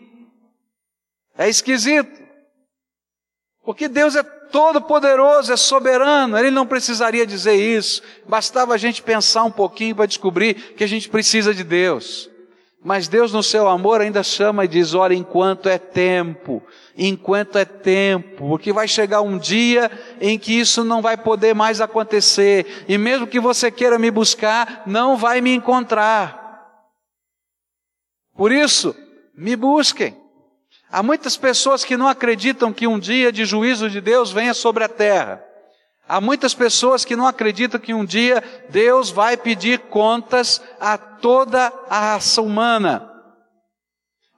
É 1.37 1.47
esquisito. 1.47 2.24
Porque 3.65 3.87
Deus 3.87 4.15
é 4.15 4.21
todo-poderoso, 4.23 5.51
é 5.51 5.57
soberano, 5.57 6.37
Ele 6.37 6.51
não 6.51 6.67
precisaria 6.67 7.25
dizer 7.25 7.55
isso. 7.55 8.01
Bastava 8.27 8.75
a 8.75 8.77
gente 8.77 9.01
pensar 9.01 9.43
um 9.43 9.51
pouquinho 9.51 9.95
para 9.95 10.05
descobrir 10.05 10.53
que 10.75 10.83
a 10.83 10.87
gente 10.87 11.09
precisa 11.09 11.53
de 11.53 11.63
Deus. 11.63 12.29
Mas 12.83 13.07
Deus, 13.07 13.33
no 13.33 13.41
seu 13.41 13.67
amor, 13.67 13.99
ainda 13.99 14.21
chama 14.21 14.63
e 14.63 14.67
diz: 14.67 14.93
olha, 14.93 15.15
enquanto 15.15 15.67
é 15.67 15.79
tempo, 15.79 16.61
enquanto 16.95 17.57
é 17.57 17.65
tempo, 17.65 18.47
porque 18.47 18.71
vai 18.71 18.87
chegar 18.87 19.21
um 19.21 19.39
dia 19.39 19.89
em 20.21 20.37
que 20.37 20.53
isso 20.53 20.83
não 20.83 21.01
vai 21.01 21.17
poder 21.17 21.55
mais 21.55 21.81
acontecer, 21.81 22.85
e 22.87 22.95
mesmo 22.95 23.25
que 23.25 23.39
você 23.39 23.71
queira 23.71 23.97
me 23.97 24.11
buscar, 24.11 24.83
não 24.85 25.17
vai 25.17 25.41
me 25.41 25.55
encontrar. 25.55 26.45
Por 28.37 28.51
isso, 28.51 28.95
me 29.35 29.55
busquem. 29.55 30.24
Há 30.95 31.03
muitas 31.03 31.35
pessoas 31.35 31.83
que 31.83 31.97
não 31.97 32.07
acreditam 32.07 32.71
que 32.71 32.87
um 32.87 32.97
dia 32.97 33.29
de 33.29 33.43
juízo 33.43 33.89
de 33.89 33.99
Deus 33.99 34.31
venha 34.31 34.53
sobre 34.53 34.81
a 34.81 34.87
terra. 34.87 35.43
Há 36.07 36.21
muitas 36.21 36.53
pessoas 36.53 37.03
que 37.03 37.17
não 37.17 37.27
acreditam 37.27 37.81
que 37.81 37.93
um 37.93 38.05
dia 38.05 38.41
Deus 38.69 39.09
vai 39.09 39.35
pedir 39.35 39.77
contas 39.89 40.61
a 40.79 40.97
toda 40.97 41.69
a 41.89 41.99
raça 41.99 42.41
humana. 42.41 43.11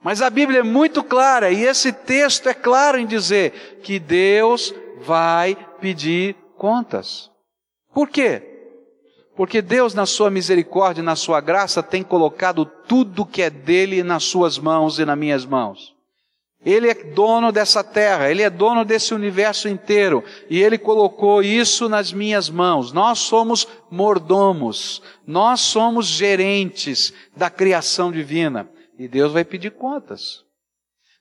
Mas 0.02 0.20
a 0.20 0.32
Bíblia 0.32 0.62
é 0.62 0.64
muito 0.64 1.04
clara, 1.04 1.52
e 1.52 1.64
esse 1.64 1.94
texto 1.94 2.50
é 2.50 2.56
claro 2.56 2.98
em 2.98 3.06
dizer 3.06 3.80
que 3.84 4.00
Deus 4.00 4.74
vai 5.02 5.56
pedir 5.80 6.36
contas. 6.58 7.30
Por 7.94 8.10
quê? 8.10 8.42
Porque 9.36 9.62
Deus, 9.62 9.94
na 9.94 10.08
sua 10.08 10.32
misericórdia 10.32 11.02
e 11.02 11.06
na 11.06 11.16
sua 11.16 11.40
graça, 11.40 11.84
tem 11.84 12.02
colocado 12.02 12.66
tudo 12.66 13.28
que 13.28 13.44
é 13.44 13.52
dele 13.52 14.02
nas 14.02 14.24
suas 14.24 14.58
mãos 14.58 14.98
e 14.98 15.06
nas 15.06 15.16
minhas 15.16 15.46
mãos. 15.46 15.96
Ele 16.66 16.90
é 16.90 16.94
dono 16.94 17.52
dessa 17.52 17.84
terra, 17.84 18.30
ele 18.30 18.42
é 18.42 18.50
dono 18.50 18.84
desse 18.84 19.14
universo 19.14 19.70
inteiro, 19.70 20.24
e 20.50 20.62
ele 20.62 20.78
colocou 20.78 21.42
isso 21.42 21.88
nas 21.88 22.12
minhas 22.12 22.50
mãos. 22.50 22.92
Nós 22.92 23.20
somos 23.20 23.68
mordomos, 23.90 25.02
nós 25.26 25.62
somos 25.62 26.08
gerentes 26.08 27.14
da 27.36 27.50
criação 27.50 28.12
divina, 28.12 28.70
e 28.98 29.08
Deus 29.08 29.32
vai 29.32 29.46
pedir 29.46 29.72
contas. 29.72 30.44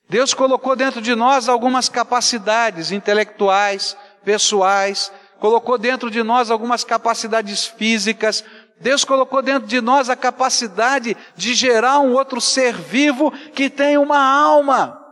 Deus 0.09 0.33
colocou 0.33 0.75
dentro 0.75 1.01
de 1.01 1.13
nós 1.13 1.47
algumas 1.47 1.87
capacidades 1.87 2.91
intelectuais, 2.91 3.95
pessoais, 4.25 5.11
colocou 5.39 5.77
dentro 5.77 6.09
de 6.09 6.23
nós 6.23 6.49
algumas 6.49 6.83
capacidades 6.83 7.65
físicas, 7.65 8.43
Deus 8.79 9.03
colocou 9.03 9.41
dentro 9.41 9.67
de 9.67 9.81
nós 9.81 10.09
a 10.09 10.15
capacidade 10.15 11.17
de 11.35 11.53
gerar 11.53 11.99
um 11.99 12.13
outro 12.13 12.39
ser 12.39 12.75
vivo 12.75 13.31
que 13.53 13.69
tem 13.69 13.97
uma 13.97 14.19
alma. 14.19 15.06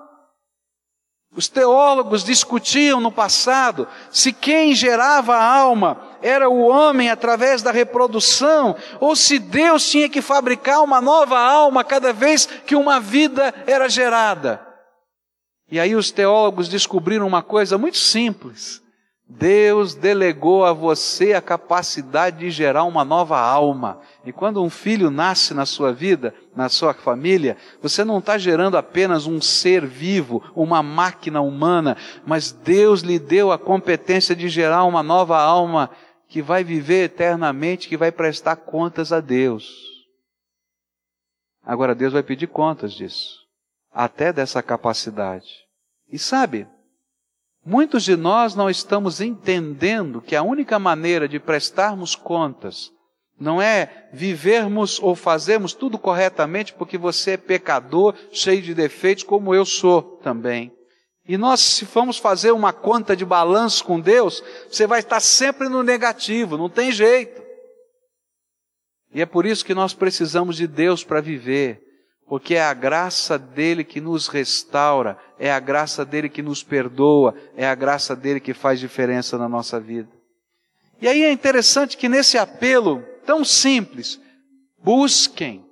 Os 1.36 1.50
teólogos 1.50 2.24
discutiam 2.24 3.02
no 3.02 3.12
passado 3.12 3.88
se 4.10 4.32
quem 4.32 4.74
gerava 4.74 5.36
a 5.36 5.44
alma 5.44 6.00
era 6.22 6.50
o 6.50 6.62
homem 6.62 7.10
através 7.10 7.62
da 7.62 7.72
reprodução, 7.72 8.76
ou 9.00 9.16
se 9.16 9.38
Deus 9.38 9.90
tinha 9.90 10.08
que 10.08 10.22
fabricar 10.22 10.82
uma 10.82 11.02
nova 11.02 11.38
alma 11.38 11.84
cada 11.84 12.14
vez 12.14 12.46
que 12.46 12.76
uma 12.76 13.00
vida 13.00 13.54
era 13.68 13.90
gerada. 13.90 14.66
E 15.70 15.80
aí 15.80 15.96
os 15.96 16.10
teólogos 16.10 16.70
descobriram 16.70 17.28
uma 17.28 17.44
coisa 17.44 17.78
muito 17.78 17.98
simples. 17.98 18.82
Deus 19.28 19.96
delegou 19.96 20.64
a 20.66 20.72
você 20.72 21.34
a 21.34 21.42
capacidade 21.42 22.40
de 22.40 22.52
gerar 22.52 22.84
uma 22.84 23.04
nova 23.04 23.40
alma. 23.40 24.00
E 24.24 24.32
quando 24.32 24.64
um 24.64 24.70
filho 24.70 25.10
nasce 25.10 25.54
na 25.54 25.66
sua 25.66 25.92
vida, 25.92 26.34
na 26.56 26.70
sua 26.70 26.94
família, 26.94 27.58
você 27.82 28.04
não 28.04 28.20
está 28.20 28.38
gerando 28.38 28.78
apenas 28.78 29.26
um 29.26 29.42
ser 29.42 29.86
vivo, 29.86 30.44
uma 30.56 30.84
máquina 30.84 31.42
humana, 31.42 31.98
mas 32.26 32.52
Deus 32.52 33.02
lhe 33.02 33.18
deu 33.18 33.52
a 33.52 33.58
competência 33.58 34.36
de 34.36 34.48
gerar 34.48 34.84
uma 34.84 35.02
nova 35.02 35.40
alma 35.40 35.90
que 36.28 36.42
vai 36.42 36.64
viver 36.64 37.06
eternamente, 37.06 37.90
que 37.90 37.98
vai 37.98 38.12
prestar 38.12 38.58
contas 38.58 39.12
a 39.12 39.20
Deus. 39.20 39.74
Agora 41.64 41.96
Deus 41.96 42.14
vai 42.14 42.22
pedir 42.22 42.48
contas 42.48 42.94
disso, 42.94 43.40
até 43.92 44.32
dessa 44.32 44.62
capacidade. 44.62 45.50
E 46.12 46.20
sabe, 46.20 46.68
Muitos 47.66 48.04
de 48.04 48.16
nós 48.16 48.54
não 48.54 48.70
estamos 48.70 49.20
entendendo 49.20 50.22
que 50.22 50.36
a 50.36 50.44
única 50.44 50.78
maneira 50.78 51.28
de 51.28 51.40
prestarmos 51.40 52.16
contas 52.16 52.92
não 53.40 53.60
é 53.60 54.08
vivermos 54.14 55.00
ou 55.00 55.16
fazermos 55.16 55.74
tudo 55.74 55.98
corretamente 55.98 56.74
porque 56.74 56.96
você 56.96 57.32
é 57.32 57.38
pecador, 57.38 58.14
cheio 58.32 58.62
de 58.62 58.76
defeitos, 58.76 59.24
como 59.24 59.54
eu 59.54 59.66
sou 59.66 60.20
também. 60.22 60.72
E 61.28 61.38
nós, 61.38 61.60
se 61.60 61.86
formos 61.86 62.20
fazer 62.20 62.52
uma 62.52 62.72
conta 62.72 63.16
de 63.16 63.26
balanço 63.26 63.84
com 63.84 64.00
Deus, 64.00 64.44
você 64.70 64.86
vai 64.86 65.00
estar 65.00 65.20
sempre 65.20 65.68
no 65.68 65.82
negativo, 65.82 66.56
não 66.56 66.70
tem 66.70 66.92
jeito. 66.92 67.42
E 69.12 69.22
é 69.22 69.26
por 69.26 69.44
isso 69.44 69.66
que 69.66 69.74
nós 69.74 69.92
precisamos 69.92 70.56
de 70.56 70.68
Deus 70.68 71.04
para 71.04 71.20
viver 71.20 71.82
porque 72.28 72.56
é 72.56 72.64
a 72.64 72.74
graça 72.74 73.38
dele 73.38 73.84
que 73.84 74.02
nos 74.02 74.28
restaura, 74.28 75.18
é 75.38 75.52
a 75.52 75.60
graça 75.60 76.04
dele 76.04 76.28
que 76.28 76.42
nos 76.42 76.64
perdoa, 76.64 77.36
é 77.56 77.68
a 77.68 77.76
graça 77.76 78.16
dele 78.16 78.40
que 78.40 78.54
faz 78.54 78.80
diferença 78.80 79.38
na 79.38 79.48
nossa 79.48 79.80
vida. 79.80 80.10
E 81.02 81.08
aí 81.08 81.24
é 81.24 81.32
interessante 81.32 81.98
que 81.98 82.10
nesse 82.10 82.38
apelo 82.38 83.04
tão 83.26 83.44
simples, 83.44 84.20
busquem, 84.84 85.64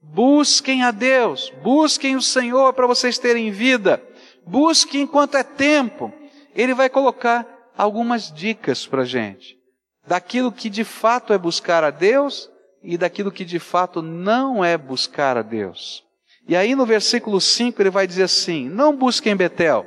busquem 0.00 0.82
a 0.82 0.90
Deus, 0.90 1.52
busquem 1.62 2.16
o 2.16 2.22
Senhor 2.22 2.72
para 2.72 2.86
vocês 2.86 3.18
terem 3.18 3.50
vida, 3.50 4.02
busquem 4.46 5.02
enquanto 5.02 5.36
é 5.36 5.42
tempo. 5.42 6.12
Ele 6.54 6.74
vai 6.74 6.88
colocar 6.88 7.46
algumas 7.76 8.32
dicas 8.32 8.86
para 8.86 9.04
gente, 9.04 9.58
daquilo 10.06 10.52
que 10.52 10.70
de 10.70 10.84
fato 10.84 11.32
é 11.32 11.38
buscar 11.38 11.84
a 11.84 11.90
Deus 11.90 12.51
e 12.82 12.98
daquilo 12.98 13.32
que 13.32 13.44
de 13.44 13.58
fato 13.58 14.02
não 14.02 14.64
é 14.64 14.76
buscar 14.76 15.36
a 15.36 15.42
Deus. 15.42 16.04
E 16.48 16.56
aí 16.56 16.74
no 16.74 16.84
versículo 16.84 17.40
5 17.40 17.80
ele 17.80 17.90
vai 17.90 18.06
dizer 18.06 18.24
assim: 18.24 18.68
Não 18.68 18.96
busquem 18.96 19.36
Betel, 19.36 19.86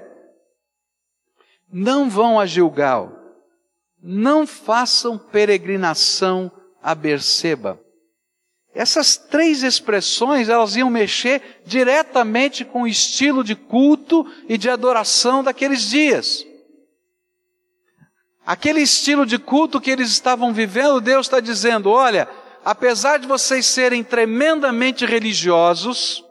não 1.72 2.10
vão 2.10 2.40
a 2.40 2.46
Gilgal, 2.46 3.12
não 4.02 4.48
façam 4.48 5.18
peregrinação 5.18 6.52
a 6.82 6.96
Berseba. 6.96 7.80
Essas 8.74 9.16
três 9.16 9.64
expressões, 9.64 10.50
elas 10.50 10.76
iam 10.76 10.90
mexer 10.90 11.62
diretamente 11.66 12.66
com 12.66 12.82
o 12.82 12.88
estilo 12.88 13.42
de 13.42 13.56
culto 13.56 14.26
e 14.50 14.58
de 14.58 14.70
adoração 14.70 15.42
daqueles 15.42 15.90
dias. 15.90 16.46
Aquele 18.46 18.82
estilo 18.82 19.26
de 19.26 19.40
culto 19.40 19.80
que 19.80 19.90
eles 19.90 20.10
estavam 20.10 20.54
vivendo, 20.54 21.00
Deus 21.02 21.26
está 21.26 21.40
dizendo: 21.40 21.90
olha, 21.90 22.28
apesar 22.66 23.20
de 23.20 23.28
vocês 23.28 23.68
serem 23.68 24.04
tremendamente 24.04 25.06
religiosos, 25.06 26.26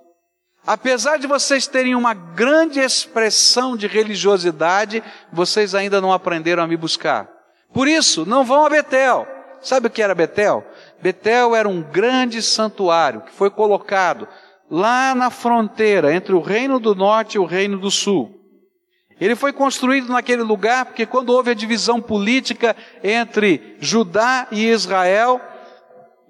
apesar 0.67 1.17
de 1.17 1.29
vocês 1.29 1.69
terem 1.69 1.95
uma 1.95 2.13
grande 2.13 2.81
expressão 2.81 3.77
de 3.77 3.87
religiosidade, 3.87 5.01
vocês 5.33 5.77
ainda 5.77 6.01
não 6.01 6.13
aprenderam 6.13 6.65
a 6.65 6.67
me 6.67 6.77
buscar. 6.77 7.31
Por 7.73 7.87
isso, 7.87 8.27
não 8.27 8.45
vão 8.45 8.67
a 8.67 8.71
Betel. 8.71 9.29
Sabe 9.63 9.87
o 9.87 9.91
que 9.91 10.03
era 10.03 10.15
Betel? 10.15 10.67
Betel 11.01 11.55
era 11.55 11.69
um 11.69 11.81
grande 11.81 12.43
santuário 12.43 13.23
que 13.23 13.33
foi 13.33 13.49
colocado 13.49 14.27
lá 14.69 15.15
na 15.15 15.31
fronteira 15.31 16.13
entre 16.13 16.35
o 16.35 16.41
reino 16.41 16.81
do 16.81 16.95
norte 16.95 17.37
e 17.37 17.39
o 17.39 17.45
reino 17.45 17.79
do 17.79 17.91
sul. 17.91 18.41
Ele 19.21 19.37
foi 19.37 19.53
construído 19.53 20.13
naquele 20.13 20.43
lugar 20.43 20.87
porque 20.87 21.07
quando 21.07 21.31
houve 21.31 21.53
a 21.53 21.55
divisão 21.55 22.01
política 22.01 22.77
entre 23.03 23.77
Judá 23.79 24.49
e 24.51 24.67
Israel, 24.67 25.41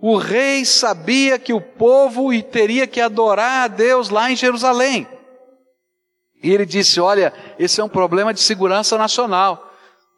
o 0.07 0.19
rei 0.19 0.67
sabia 0.67 1.39
que 1.39 1.55
o 1.55 1.63
povo 1.63 2.29
teria 2.43 2.87
que 2.87 3.01
adorar 3.01 3.65
a 3.65 3.69
Deus 3.69 4.11
lá 4.11 4.31
em 4.31 4.37
Jerusalém. 4.37 5.09
E 6.43 6.51
ele 6.53 6.67
disse: 6.67 7.01
Olha, 7.01 7.33
esse 7.59 7.81
é 7.81 7.85
um 7.85 7.89
problema 7.89 8.35
de 8.35 8.41
segurança 8.41 8.99
nacional. 8.99 9.73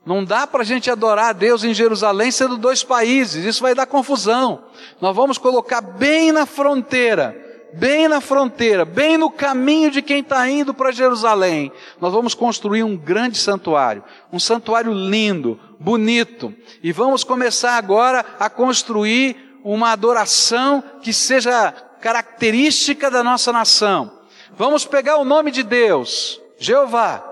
Não 0.05 0.25
dá 0.25 0.45
para 0.45 0.63
a 0.63 0.65
gente 0.65 0.91
adorar 0.91 1.29
a 1.29 1.33
Deus 1.33 1.63
em 1.63 1.73
Jerusalém 1.73 2.33
sendo 2.33 2.57
dois 2.57 2.83
países, 2.83 3.45
isso 3.45 3.63
vai 3.63 3.77
dar 3.77 3.87
confusão. 3.87 4.65
Nós 5.01 5.15
vamos 5.15 5.39
colocar 5.39 5.81
bem 5.81 6.33
na 6.33 6.47
fronteira 6.47 7.47
bem 7.77 8.09
na 8.09 8.21
fronteira, 8.21 8.85
bem 8.85 9.19
no 9.19 9.31
caminho 9.31 9.91
de 9.91 10.01
quem 10.01 10.21
está 10.21 10.49
indo 10.49 10.73
para 10.73 10.93
Jerusalém, 10.93 11.71
nós 12.01 12.13
vamos 12.13 12.35
construir 12.35 12.83
um 12.83 12.97
grande 12.97 13.37
santuário, 13.37 14.03
um 14.33 14.39
santuário 14.39 14.93
lindo, 14.93 15.61
bonito, 15.79 16.55
e 16.83 16.91
vamos 16.91 17.23
começar 17.23 17.77
agora 17.77 18.25
a 18.39 18.49
construir 18.49 19.46
uma 19.75 19.91
adoração 19.91 20.83
que 21.03 21.13
seja 21.13 21.73
característica 22.01 23.11
da 23.11 23.25
nossa 23.25 23.53
nação. 23.53 24.13
Vamos 24.57 24.85
pegar 24.85 25.17
o 25.17 25.25
nome 25.25 25.51
de 25.51 25.65
Deus, 25.65 26.41
Jeová, 26.57 27.25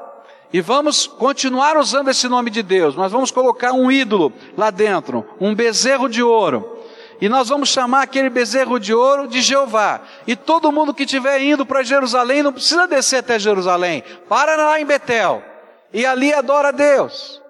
e 0.53 0.61
vamos 0.61 1.07
continuar 1.07 1.77
usando 1.77 2.09
esse 2.09 2.29
nome 2.29 2.51
de 2.51 2.61
Deus, 2.61 2.97
mas 2.97 3.13
vamos 3.13 3.31
colocar 3.31 3.73
um 3.73 3.91
ídolo 3.91 4.33
lá 4.57 4.71
dentro, 4.71 5.25
um 5.41 5.55
bezerro 5.55 6.09
de 6.09 6.25
ouro. 6.25 6.77
E 7.21 7.29
nós 7.29 7.49
vamos 7.49 7.69
chamar 7.69 8.03
aquele 8.03 8.29
bezerro 8.29 8.81
de 8.81 8.93
ouro 8.93 9.29
de 9.29 9.41
Jeová. 9.41 10.03
E 10.27 10.35
todo 10.35 10.73
mundo 10.73 10.93
que 10.93 11.05
estiver 11.05 11.41
indo 11.41 11.65
para 11.65 11.85
Jerusalém 11.85 12.43
não 12.43 12.53
precisa 12.53 12.89
descer 12.89 13.19
até 13.19 13.39
Jerusalém. 13.39 14.03
Para 14.29 14.57
lá 14.57 14.81
em 14.81 14.85
Betel. 14.85 15.41
E 15.93 16.05
ali 16.05 16.35
adora 16.35 16.69
a 16.69 16.73
Deus. 16.73 17.41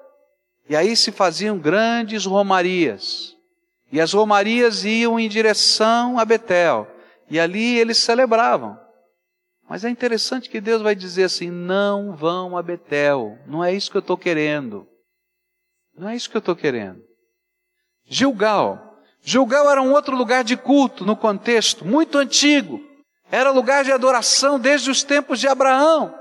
E 0.68 0.76
aí 0.76 0.94
se 0.94 1.10
faziam 1.10 1.58
grandes 1.58 2.26
romarias. 2.26 3.33
E 3.94 4.00
as 4.00 4.12
romarias 4.12 4.84
iam 4.84 5.20
em 5.20 5.28
direção 5.28 6.18
a 6.18 6.24
Betel. 6.24 6.84
E 7.30 7.38
ali 7.38 7.78
eles 7.78 7.96
celebravam. 7.98 8.76
Mas 9.70 9.84
é 9.84 9.88
interessante 9.88 10.50
que 10.50 10.60
Deus 10.60 10.82
vai 10.82 10.96
dizer 10.96 11.22
assim: 11.22 11.48
não 11.48 12.12
vão 12.12 12.58
a 12.58 12.62
Betel. 12.62 13.38
Não 13.46 13.62
é 13.62 13.72
isso 13.72 13.92
que 13.92 13.96
eu 13.96 14.00
estou 14.00 14.18
querendo. 14.18 14.84
Não 15.96 16.08
é 16.08 16.16
isso 16.16 16.28
que 16.28 16.36
eu 16.36 16.40
estou 16.40 16.56
querendo. 16.56 17.00
Gilgal. 18.04 18.98
Gilgal 19.20 19.70
era 19.70 19.80
um 19.80 19.92
outro 19.92 20.16
lugar 20.16 20.42
de 20.42 20.56
culto 20.56 21.04
no 21.04 21.14
contexto, 21.14 21.84
muito 21.84 22.18
antigo. 22.18 22.80
Era 23.30 23.52
lugar 23.52 23.84
de 23.84 23.92
adoração 23.92 24.58
desde 24.58 24.90
os 24.90 25.04
tempos 25.04 25.38
de 25.38 25.46
Abraão. 25.46 26.12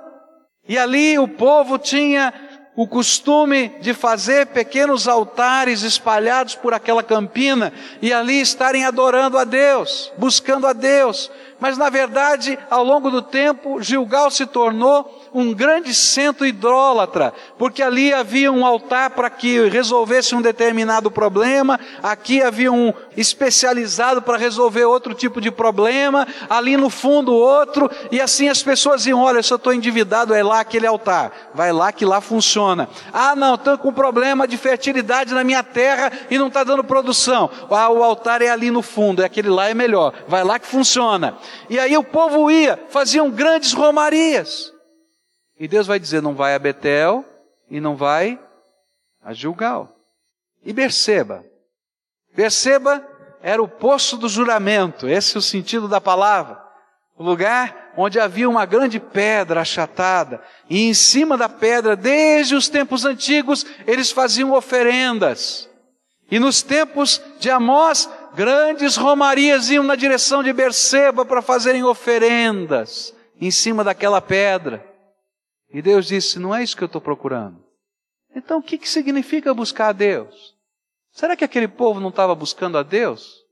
E 0.68 0.78
ali 0.78 1.18
o 1.18 1.28
povo 1.28 1.80
tinha 1.80 2.32
o 2.76 2.88
costume 2.88 3.70
de 3.82 3.94
fazer 3.94 4.48
pequenos 4.48 5.08
altares 5.08 5.84
espalhados 5.84 6.56
por 6.56 6.74
aquela 6.74 7.04
campina 7.04 7.72
e 8.02 8.12
ali 8.12 8.42
estarem 8.42 8.84
adorando 8.84 9.38
a 9.38 9.44
Deus, 9.44 10.12
buscando 10.18 10.66
a 10.66 10.74
Deus. 10.74 11.30
Mas 11.60 11.78
na 11.78 11.90
verdade, 11.90 12.58
ao 12.70 12.84
longo 12.84 13.12
do 13.12 13.22
tempo, 13.22 13.82
Gilgal 13.82 14.32
se 14.32 14.46
tornou 14.46 15.23
um 15.34 15.54
grande 15.54 15.94
centro 15.94 16.46
idólatra, 16.46 17.34
porque 17.58 17.82
ali 17.82 18.14
havia 18.14 18.52
um 18.52 18.66
altar 18.66 19.10
para 19.12 19.30
que 19.30 19.68
resolvesse 19.70 20.36
um 20.36 20.42
determinado 20.42 21.10
problema, 21.10 21.80
aqui 22.02 22.42
havia 22.42 22.72
um 22.72 22.94
especializado 23.18 24.22
para 24.22 24.38
resolver 24.38 24.86
outro 24.86 25.14
tipo 25.14 25.42
de 25.42 25.50
problema, 25.50 26.28
ali 26.50 26.78
no 26.78 26.90
fundo 26.90 27.34
outro, 27.34 27.90
e 28.12 28.22
assim 28.22 28.50
as 28.50 28.62
pessoas 28.62 29.06
iam, 29.06 29.22
olha, 29.22 29.42
se 29.42 29.52
eu 29.52 29.58
estou 29.58 29.74
endividado, 29.74 30.34
é 30.34 30.44
lá 30.44 30.60
aquele 30.60 30.86
altar, 30.86 31.32
vai 31.54 31.72
lá 31.72 31.92
que 31.92 32.06
lá 32.06 32.22
funciona. 32.22 32.88
Ah, 33.12 33.36
não, 33.36 33.56
estou 33.56 33.78
com 33.78 33.92
problema 33.92 34.48
de 34.48 34.58
fertilidade 34.58 35.34
na 35.34 35.44
minha 35.44 35.64
terra 35.64 36.12
e 36.30 36.38
não 36.38 36.48
está 36.48 36.64
dando 36.64 36.84
produção. 36.84 37.50
Ah, 37.72 37.90
o 37.90 38.04
altar 38.04 38.42
é 38.42 38.50
ali 38.50 38.70
no 38.70 38.82
fundo, 38.82 39.22
é 39.22 39.26
aquele 39.26 39.50
lá 39.50 39.70
é 39.70 39.74
melhor, 39.74 40.14
vai 40.28 40.44
lá 40.44 40.60
que 40.60 40.68
funciona. 40.68 41.38
E 41.70 41.80
aí 41.80 41.98
o 41.98 42.04
povo 42.04 42.52
ia, 42.52 42.80
faziam 42.90 43.30
grandes 43.30 43.74
romarias. 43.74 44.73
E 45.60 45.68
Deus 45.68 45.88
vai 45.88 46.00
dizer: 46.00 46.22
não 46.22 46.36
vai 46.36 46.56
a 46.56 46.60
Betel 46.60 47.26
e 47.70 47.80
não 47.80 47.96
vai 47.96 48.40
a 49.24 49.34
Gilgal. 49.34 49.96
E 50.64 50.74
perceba, 50.74 51.44
perceba, 52.36 53.06
era 53.42 53.62
o 53.62 53.68
poço 53.68 54.16
do 54.18 54.30
juramento, 54.30 55.08
esse 55.08 55.36
é 55.36 55.40
o 55.40 55.42
sentido 55.42 55.88
da 55.88 56.00
palavra. 56.00 56.64
O 57.18 57.24
lugar 57.24 57.92
onde 57.96 58.20
havia 58.20 58.50
uma 58.50 58.66
grande 58.66 59.00
pedra 59.00 59.62
achatada, 59.62 60.42
e 60.70 60.88
em 60.88 60.94
cima 60.94 61.38
da 61.38 61.48
pedra, 61.48 61.96
desde 61.96 62.56
os 62.56 62.70
tempos 62.70 63.06
antigos, 63.06 63.66
eles 63.86 64.12
faziam 64.12 64.54
oferendas. 64.54 65.70
E 66.32 66.40
nos 66.40 66.64
tempos 66.64 67.22
de 67.40 67.52
Amós, 67.52 68.10
grandes 68.34 68.96
romarias 68.96 69.70
iam 69.70 69.84
na 69.84 69.96
direção 69.96 70.42
de 70.42 70.52
Berseba 70.52 71.24
para 71.24 71.42
fazerem 71.42 71.84
oferendas 71.84 73.14
em 73.40 73.52
cima 73.52 73.84
daquela 73.84 74.22
pedra. 74.22 74.93
E 75.74 75.82
Deus 75.82 76.06
disse: 76.06 76.40
Não 76.40 76.54
é 76.54 76.64
isso 76.64 76.78
que 76.78 76.84
eu 76.84 76.88
estou 76.88 77.02
procurando. 77.02 77.58
Então 78.36 78.60
o 78.60 78.64
que, 78.64 78.78
que 78.78 78.90
significa 78.90 79.54
buscar 79.54 79.90
a 79.90 79.94
Deus? 79.94 80.54
Será 81.12 81.36
que 81.36 81.44
aquele 81.44 81.68
povo 81.68 82.00
não 82.00 82.10
estava 82.10 82.34
buscando 82.34 82.78
a 82.78 82.84
Deus? 82.84 83.44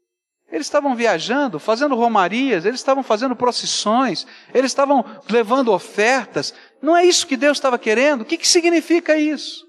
Eles 0.51 0.67
estavam 0.67 0.95
viajando, 0.95 1.59
fazendo 1.59 1.95
romarias, 1.95 2.65
eles 2.65 2.79
estavam 2.79 3.03
fazendo 3.03 3.35
procissões, 3.35 4.27
eles 4.53 4.71
estavam 4.71 5.05
levando 5.29 5.71
ofertas. 5.71 6.53
Não 6.81 6.95
é 6.95 7.05
isso 7.05 7.25
que 7.25 7.37
Deus 7.37 7.57
estava 7.57 7.79
querendo? 7.79 8.21
O 8.21 8.25
que, 8.25 8.37
que 8.37 8.47
significa 8.47 9.17
isso? 9.17 9.65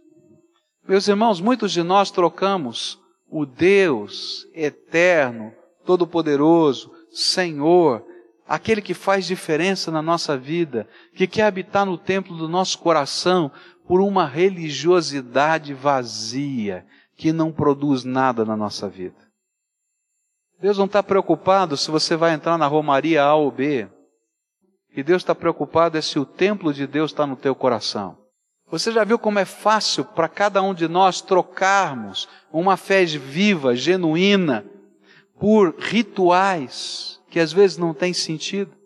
Meus 0.87 1.07
irmãos, 1.07 1.41
muitos 1.41 1.71
de 1.71 1.83
nós 1.83 2.11
trocamos 2.11 2.99
o 3.31 3.47
Deus 3.47 4.45
eterno, 4.53 5.55
todo-poderoso, 5.85 6.93
Senhor, 7.13 8.05
aquele 8.53 8.83
que 8.83 8.93
faz 8.93 9.25
diferença 9.25 9.91
na 9.91 10.03
nossa 10.03 10.37
vida, 10.37 10.87
que 11.17 11.27
quer 11.27 11.45
habitar 11.45 11.87
no 11.87 11.97
templo 11.97 12.37
do 12.37 12.47
nosso 12.47 12.79
coração, 12.79 13.51
por 13.89 14.03
uma 14.03 14.27
religiosidade 14.27 15.73
vazia, 15.73 16.85
que 17.17 17.33
não 17.33 17.51
produz 17.51 18.05
nada 18.05 18.45
na 18.45 18.55
nossa 18.55 18.91
vida. 18.91 19.17
Deus 20.61 20.77
não 20.77 20.85
está 20.85 21.03
preocupado 21.03 21.79
se 21.79 21.91
você 21.91 22.15
vai 22.15 22.35
entrar 22.35 22.59
na 22.59 22.67
Romaria 22.67 23.25
A 23.25 23.35
ou 23.35 23.51
B. 23.51 23.89
E 24.95 25.03
Deus 25.03 25.23
está 25.23 25.35
preocupado 25.35 25.97
é 25.97 26.03
se 26.03 26.19
o 26.19 26.27
templo 26.27 26.75
de 26.75 26.87
Deus 26.87 27.11
está 27.11 27.27
no 27.27 27.37
teu 27.37 27.55
coração. 27.55 28.19
Você 28.71 28.93
já 28.93 29.03
viu 29.03 29.19
como 29.19 29.39
é 29.39 29.47
fácil 29.47 30.05
para 30.05 30.29
cada 30.29 30.61
um 30.61 30.75
de 30.75 30.89
nós 30.89 31.23
trocarmos 31.23 32.29
uma 32.53 32.77
fé 32.77 33.03
viva, 33.07 33.75
genuína, 33.75 34.63
por 35.41 35.75
rituais, 35.79 37.12
que 37.33 37.41
às 37.41 37.51
vezes 37.51 37.79
não 37.79 37.95
tem 37.95 38.13
sentido. 38.13 38.77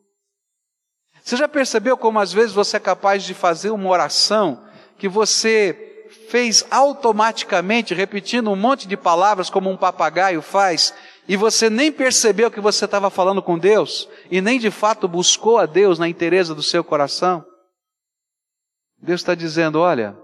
Você 1.21 1.37
já 1.37 1.49
percebeu 1.49 1.97
como 1.97 2.21
às 2.21 2.33
vezes 2.33 2.53
você 2.53 2.77
é 2.77 2.81
capaz 2.81 3.25
de 3.25 3.35
fazer 3.35 3.71
uma 3.71 3.91
oração 3.91 4.65
que 4.97 5.09
você 5.09 6.07
fez 6.29 6.65
automaticamente, 6.71 7.93
repetindo 7.93 8.49
um 8.49 8.55
monte 8.55 8.87
de 8.87 8.97
palavras 8.97 9.51
como 9.51 9.69
um 9.69 9.77
papagaio 9.77 10.41
faz, 10.41 10.95
e 11.27 11.37
você 11.37 11.69
nem 11.69 11.91
percebeu 11.91 12.49
que 12.49 12.61
você 12.61 12.85
estava 12.85 13.11
falando 13.11 13.43
com 13.43 13.59
Deus, 13.59 14.09
e 14.31 14.41
nem 14.41 14.61
de 14.61 14.71
fato 14.71 15.09
buscou 15.09 15.59
a 15.59 15.67
Deus 15.67 15.99
na 15.99 16.09
inteireza 16.09 16.55
do 16.55 16.63
seu 16.63 16.85
coração? 16.85 17.45
Deus 18.97 19.23
está 19.23 19.35
dizendo: 19.35 19.81
olha, 19.81 20.17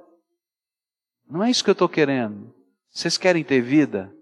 não 1.28 1.42
é 1.42 1.50
isso 1.50 1.64
que 1.64 1.70
eu 1.70 1.72
estou 1.72 1.88
querendo. 1.88 2.54
Vocês 2.92 3.18
querem 3.18 3.42
ter 3.42 3.60
vida? 3.60 4.14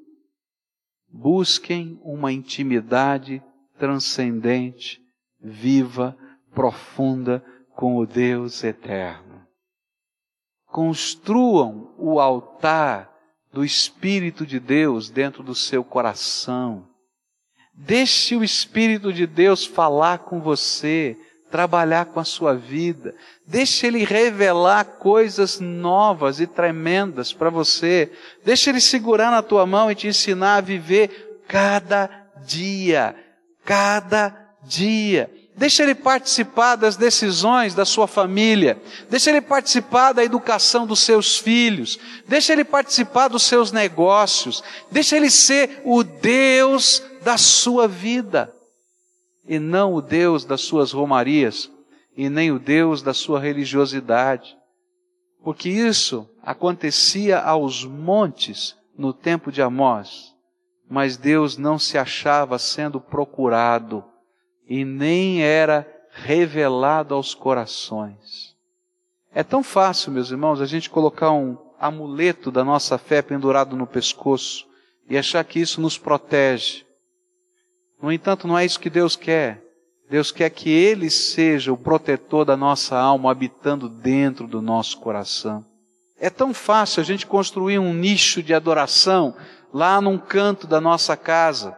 Busquem 1.07 2.01
uma 2.03 2.33
intimidade 2.33 3.43
transcendente, 3.81 5.01
viva, 5.43 6.15
profunda 6.55 7.43
com 7.75 7.97
o 7.97 8.07
Deus 8.07 8.63
eterno. 8.63 9.41
Construam 10.67 11.95
o 11.99 12.21
altar 12.21 13.11
do 13.51 13.65
Espírito 13.65 14.45
de 14.47 14.61
Deus 14.61 15.09
dentro 15.09 15.43
do 15.43 15.55
seu 15.55 15.83
coração. 15.83 16.87
Deixe 17.75 18.37
o 18.37 18.45
Espírito 18.45 19.13
de 19.13 19.27
Deus 19.27 19.65
falar 19.65 20.19
com 20.19 20.41
você, 20.41 21.17
trabalhar 21.51 22.05
com 22.05 22.21
a 22.21 22.25
sua 22.25 22.55
vida. 22.55 23.15
Deixe 23.47 23.87
Ele 23.87 24.05
revelar 24.05 24.85
coisas 24.85 25.59
novas 25.59 26.39
e 26.39 26.47
tremendas 26.47 27.33
para 27.33 27.49
você. 27.49 28.13
Deixe 28.45 28.69
Ele 28.69 28.81
segurar 28.81 29.31
na 29.31 29.43
tua 29.43 29.65
mão 29.65 29.91
e 29.91 29.95
te 29.95 30.07
ensinar 30.07 30.57
a 30.57 30.61
viver 30.61 31.43
cada 31.49 32.09
dia 32.47 33.17
cada 33.65 34.37
dia. 34.63 35.31
Deixa 35.57 35.83
ele 35.83 35.95
participar 35.95 36.77
das 36.77 36.97
decisões 36.97 37.75
da 37.75 37.85
sua 37.85 38.07
família. 38.07 38.81
Deixa 39.11 39.31
ele 39.31 39.41
participar 39.41 40.13
da 40.13 40.25
educação 40.25 40.87
dos 40.87 41.01
seus 41.01 41.37
filhos. 41.37 41.99
Deixa 42.27 42.53
ele 42.53 42.65
participar 42.65 43.29
dos 43.29 43.43
seus 43.43 43.71
negócios. 43.71 44.63
Deixa 44.91 45.17
ele 45.17 45.31
ser 45.31 45.83
o 45.85 46.03
Deus 46.03 47.03
da 47.23 47.37
sua 47.37 47.87
vida. 47.87 48.55
E 49.47 49.59
não 49.59 49.95
o 49.95 50.01
Deus 50.01 50.45
das 50.45 50.63
suas 50.63 50.93
romarias. 50.93 51.71
E 52.17 52.31
nem 52.31 52.51
o 52.51 52.59
Deus 52.59 53.03
da 53.03 53.13
sua 53.13 53.39
religiosidade. 53.39 54.57
Porque 55.43 55.69
isso 55.69 56.29
acontecia 56.43 57.39
aos 57.39 57.85
montes 57.85 58.75
no 58.97 59.13
tempo 59.13 59.51
de 59.53 59.61
Amós 59.61 60.30
mas 60.91 61.17
Deus 61.17 61.57
não 61.57 61.79
se 61.79 61.97
achava 61.97 62.59
sendo 62.59 63.01
procurado 63.01 64.05
e 64.69 64.85
nem 64.85 65.41
era 65.41 65.89
revelado 66.11 67.15
aos 67.15 67.33
corações. 67.33 68.57
É 69.33 69.45
tão 69.45 69.63
fácil, 69.63 70.11
meus 70.11 70.33
irmãos, 70.33 70.61
a 70.61 70.67
gente 70.67 70.91
colocar 70.91 71.31
um 71.31 71.57
amuleto 71.79 72.51
da 72.51 72.65
nossa 72.65 72.99
fé 72.99 73.23
pendurado 73.23 73.77
no 73.77 73.87
pescoço 73.87 74.67
e 75.09 75.17
achar 75.17 75.45
que 75.45 75.61
isso 75.61 75.81
nos 75.81 75.97
protege. 75.97 76.85
No 78.03 78.11
entanto, 78.11 78.49
não 78.49 78.59
é 78.59 78.65
isso 78.65 78.81
que 78.81 78.91
Deus 78.91 79.15
quer. 79.15 79.63
Deus 80.11 80.33
quer 80.33 80.51
que 80.51 80.69
Ele 80.69 81.09
seja 81.09 81.73
o 81.73 81.79
protetor 81.79 82.45
da 82.45 82.57
nossa 82.57 82.99
alma, 82.99 83.31
habitando 83.31 83.89
dentro 83.89 84.49
do 84.49 84.61
nosso 84.61 84.99
coração. 84.99 85.65
É 86.19 86.29
tão 86.29 86.53
fácil 86.53 87.01
a 87.01 87.05
gente 87.05 87.27
construir 87.27 87.79
um 87.79 87.95
nicho 87.95 88.43
de 88.43 88.53
adoração 88.53 89.37
lá 89.73 90.01
num 90.01 90.19
canto 90.19 90.67
da 90.67 90.81
nossa 90.81 91.17
casa. 91.17 91.77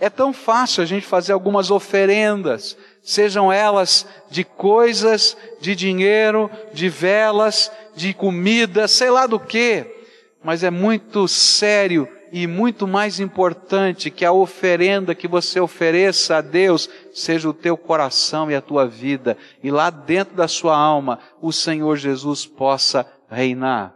É 0.00 0.10
tão 0.10 0.32
fácil 0.32 0.82
a 0.82 0.86
gente 0.86 1.06
fazer 1.06 1.32
algumas 1.32 1.70
oferendas, 1.70 2.76
sejam 3.02 3.52
elas 3.52 4.06
de 4.30 4.44
coisas, 4.44 5.36
de 5.60 5.74
dinheiro, 5.74 6.50
de 6.72 6.88
velas, 6.88 7.70
de 7.94 8.12
comida, 8.12 8.88
sei 8.88 9.10
lá 9.10 9.26
do 9.26 9.38
que, 9.38 9.86
mas 10.42 10.64
é 10.64 10.70
muito 10.70 11.28
sério 11.28 12.08
e 12.32 12.48
muito 12.48 12.88
mais 12.88 13.20
importante 13.20 14.10
que 14.10 14.24
a 14.24 14.32
oferenda 14.32 15.14
que 15.14 15.28
você 15.28 15.60
ofereça 15.60 16.36
a 16.36 16.40
Deus 16.40 16.90
seja 17.12 17.48
o 17.48 17.54
teu 17.54 17.76
coração 17.76 18.50
e 18.50 18.56
a 18.56 18.60
tua 18.60 18.86
vida, 18.88 19.38
e 19.62 19.70
lá 19.70 19.88
dentro 19.88 20.34
da 20.34 20.48
sua 20.48 20.76
alma 20.76 21.20
o 21.40 21.52
Senhor 21.52 21.96
Jesus 21.96 22.44
possa 22.44 23.06
reinar. 23.30 23.94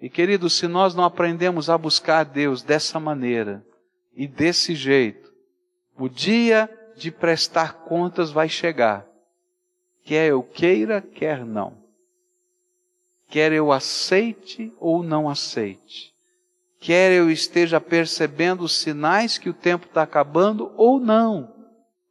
E 0.00 0.08
queridos, 0.08 0.54
se 0.54 0.68
nós 0.68 0.94
não 0.94 1.04
aprendemos 1.04 1.68
a 1.68 1.76
buscar 1.76 2.20
a 2.20 2.24
Deus 2.24 2.62
dessa 2.62 3.00
maneira 3.00 3.64
e 4.14 4.26
desse 4.26 4.74
jeito, 4.74 5.32
o 5.96 6.08
dia 6.08 6.70
de 6.96 7.10
prestar 7.10 7.84
contas 7.84 8.30
vai 8.30 8.48
chegar, 8.48 9.06
quer 10.04 10.30
eu 10.30 10.42
queira, 10.42 11.00
quer 11.00 11.44
não. 11.44 11.76
Quer 13.28 13.52
eu 13.52 13.72
aceite 13.72 14.72
ou 14.78 15.02
não 15.02 15.28
aceite 15.28 16.16
quer 16.80 17.12
eu 17.12 17.30
esteja 17.30 17.80
percebendo 17.80 18.62
os 18.62 18.76
sinais 18.76 19.36
que 19.36 19.48
o 19.48 19.54
tempo 19.54 19.86
está 19.86 20.02
acabando 20.02 20.72
ou 20.76 21.00
não, 21.00 21.52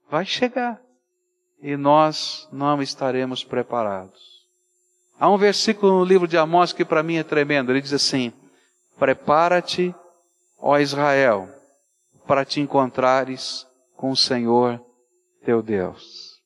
vai 0.10 0.26
chegar 0.26 0.82
e 1.62 1.76
nós 1.76 2.48
não 2.52 2.82
estaremos 2.82 3.44
preparados. 3.44 4.37
Há 5.20 5.30
um 5.30 5.38
versículo 5.38 6.00
no 6.00 6.06
livro 6.06 6.28
de 6.28 6.38
Amós 6.38 6.72
que 6.72 6.86
para 6.86 7.02
mim 7.02 7.16
é 7.16 7.24
tremendo. 7.24 7.72
Ele 7.72 7.82
diz 7.82 7.94
assim: 7.94 8.32
Prepara-te, 9.00 9.96
ó 10.60 10.78
Israel, 10.78 11.50
para 12.28 12.46
te 12.46 12.60
encontrares 12.60 13.66
com 13.96 14.12
o 14.12 14.16
Senhor 14.16 14.80
teu 15.44 15.64
Deus. 15.64 16.42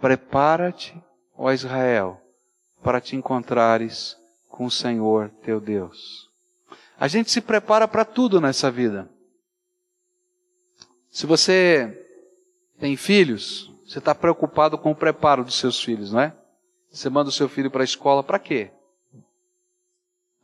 Prepara-te, 0.00 0.94
ó 1.36 1.50
Israel, 1.50 2.20
para 2.82 3.00
te 3.00 3.16
encontrares 3.16 4.16
com 4.48 4.66
o 4.66 4.70
Senhor 4.70 5.30
teu 5.42 5.60
Deus. 5.60 6.30
A 6.98 7.08
gente 7.08 7.32
se 7.32 7.40
prepara 7.40 7.88
para 7.88 8.04
tudo 8.04 8.40
nessa 8.40 8.70
vida. 8.70 9.10
Se 11.10 11.26
você 11.26 12.06
tem 12.78 12.96
filhos, 12.96 13.72
você 13.84 13.98
está 13.98 14.14
preocupado 14.14 14.78
com 14.78 14.92
o 14.92 14.96
preparo 14.96 15.44
dos 15.44 15.58
seus 15.58 15.82
filhos, 15.82 16.12
não 16.12 16.20
é? 16.20 16.36
Você 16.92 17.08
manda 17.08 17.30
o 17.30 17.32
seu 17.32 17.48
filho 17.48 17.70
para 17.70 17.82
a 17.82 17.84
escola 17.84 18.22
para 18.22 18.38
quê? 18.38 18.70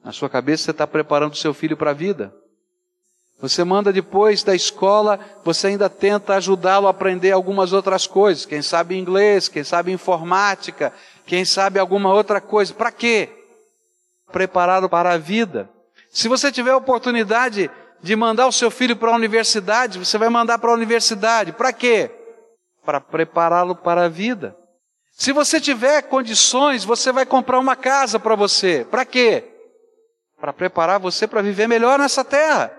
Na 0.02 0.12
sua 0.12 0.30
cabeça 0.30 0.64
você 0.64 0.70
está 0.70 0.86
preparando 0.86 1.34
o 1.34 1.36
seu 1.36 1.52
filho 1.52 1.76
para 1.76 1.90
a 1.90 1.94
vida. 1.94 2.34
Você 3.40 3.62
manda 3.62 3.92
depois 3.92 4.42
da 4.42 4.54
escola, 4.54 5.20
você 5.44 5.68
ainda 5.68 5.88
tenta 5.88 6.34
ajudá-lo 6.34 6.88
a 6.88 6.90
aprender 6.90 7.30
algumas 7.30 7.72
outras 7.72 8.06
coisas. 8.06 8.46
Quem 8.46 8.62
sabe 8.62 8.98
inglês, 8.98 9.46
quem 9.46 9.62
sabe 9.62 9.92
informática, 9.92 10.92
quem 11.24 11.44
sabe 11.44 11.78
alguma 11.78 12.12
outra 12.12 12.40
coisa. 12.40 12.74
Para 12.74 12.90
quê? 12.90 13.28
Preparado 14.32 14.88
para 14.88 15.12
a 15.12 15.18
vida. 15.18 15.68
Se 16.10 16.26
você 16.26 16.50
tiver 16.50 16.72
a 16.72 16.76
oportunidade 16.76 17.70
de 18.02 18.16
mandar 18.16 18.48
o 18.48 18.52
seu 18.52 18.70
filho 18.70 18.96
para 18.96 19.10
a 19.10 19.16
universidade, 19.16 19.98
você 19.98 20.18
vai 20.18 20.28
mandar 20.28 20.58
para 20.58 20.70
a 20.70 20.74
universidade. 20.74 21.52
Para 21.52 21.72
quê? 21.72 22.10
Para 22.84 23.00
prepará-lo 23.00 23.76
para 23.76 24.06
a 24.06 24.08
vida. 24.08 24.56
Se 25.18 25.32
você 25.32 25.60
tiver 25.60 26.02
condições, 26.02 26.84
você 26.84 27.10
vai 27.10 27.26
comprar 27.26 27.58
uma 27.58 27.74
casa 27.74 28.20
para 28.20 28.36
você. 28.36 28.86
Para 28.88 29.04
quê? 29.04 29.44
Para 30.40 30.52
preparar 30.52 31.00
você 31.00 31.26
para 31.26 31.42
viver 31.42 31.66
melhor 31.66 31.98
nessa 31.98 32.24
terra. 32.24 32.72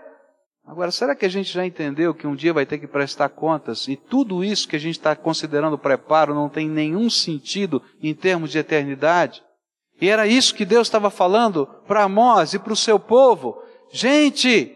Agora, 0.66 0.90
será 0.90 1.14
que 1.14 1.26
a 1.26 1.30
gente 1.30 1.52
já 1.52 1.66
entendeu 1.66 2.14
que 2.14 2.26
um 2.26 2.36
dia 2.36 2.54
vai 2.54 2.66
ter 2.66 2.78
que 2.78 2.88
prestar 2.88 3.28
contas 3.28 3.90
e 3.90 3.98
tudo 3.98 4.42
isso 4.42 4.70
que 4.70 4.78
a 4.78 4.80
gente 4.80 4.98
está 4.98 5.18
considerando 5.18 5.78
preparo 5.78 6.34
não 6.34 6.48
tem 6.48 6.70
nenhum 6.70 7.10
sentido 7.10 7.84
em 8.02 8.16
termos 8.16 8.52
de 8.52 8.60
eternidade? 8.60 9.44
E 10.00 10.08
era 10.08 10.26
isso 10.26 10.56
que 10.56 10.64
Deus 10.64 10.88
estava 10.88 11.10
falando 11.10 11.68
para 11.86 12.04
Amós 12.04 12.54
e 12.54 12.60
para 12.60 12.72
o 12.72 12.78
seu 12.78 12.98
povo. 12.98 13.62
Gente, 13.92 14.74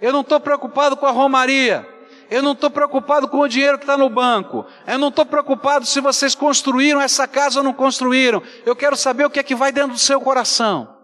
eu 0.00 0.12
não 0.12 0.22
estou 0.22 0.40
preocupado 0.40 0.96
com 0.96 1.06
a 1.06 1.12
romaria. 1.12 1.93
Eu 2.30 2.42
não 2.42 2.52
estou 2.52 2.70
preocupado 2.70 3.28
com 3.28 3.40
o 3.40 3.48
dinheiro 3.48 3.78
que 3.78 3.84
está 3.84 3.96
no 3.96 4.08
banco. 4.08 4.66
Eu 4.86 4.98
não 4.98 5.08
estou 5.08 5.26
preocupado 5.26 5.86
se 5.86 6.00
vocês 6.00 6.34
construíram 6.34 7.00
essa 7.00 7.26
casa 7.26 7.60
ou 7.60 7.64
não 7.64 7.72
construíram. 7.72 8.42
Eu 8.64 8.74
quero 8.74 8.96
saber 8.96 9.24
o 9.24 9.30
que 9.30 9.38
é 9.38 9.42
que 9.42 9.54
vai 9.54 9.72
dentro 9.72 9.92
do 9.92 9.98
seu 9.98 10.20
coração. 10.20 10.96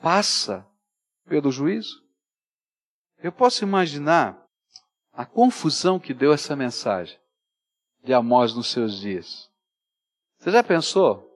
Passa 0.00 0.66
pelo 1.28 1.50
juízo. 1.50 2.02
Eu 3.22 3.32
posso 3.32 3.64
imaginar 3.64 4.38
a 5.12 5.26
confusão 5.26 5.98
que 5.98 6.14
deu 6.14 6.32
essa 6.32 6.54
mensagem 6.54 7.18
de 8.04 8.14
Amós 8.14 8.54
nos 8.54 8.70
seus 8.70 9.00
dias. 9.00 9.48
Você 10.38 10.52
já 10.52 10.62
pensou? 10.62 11.28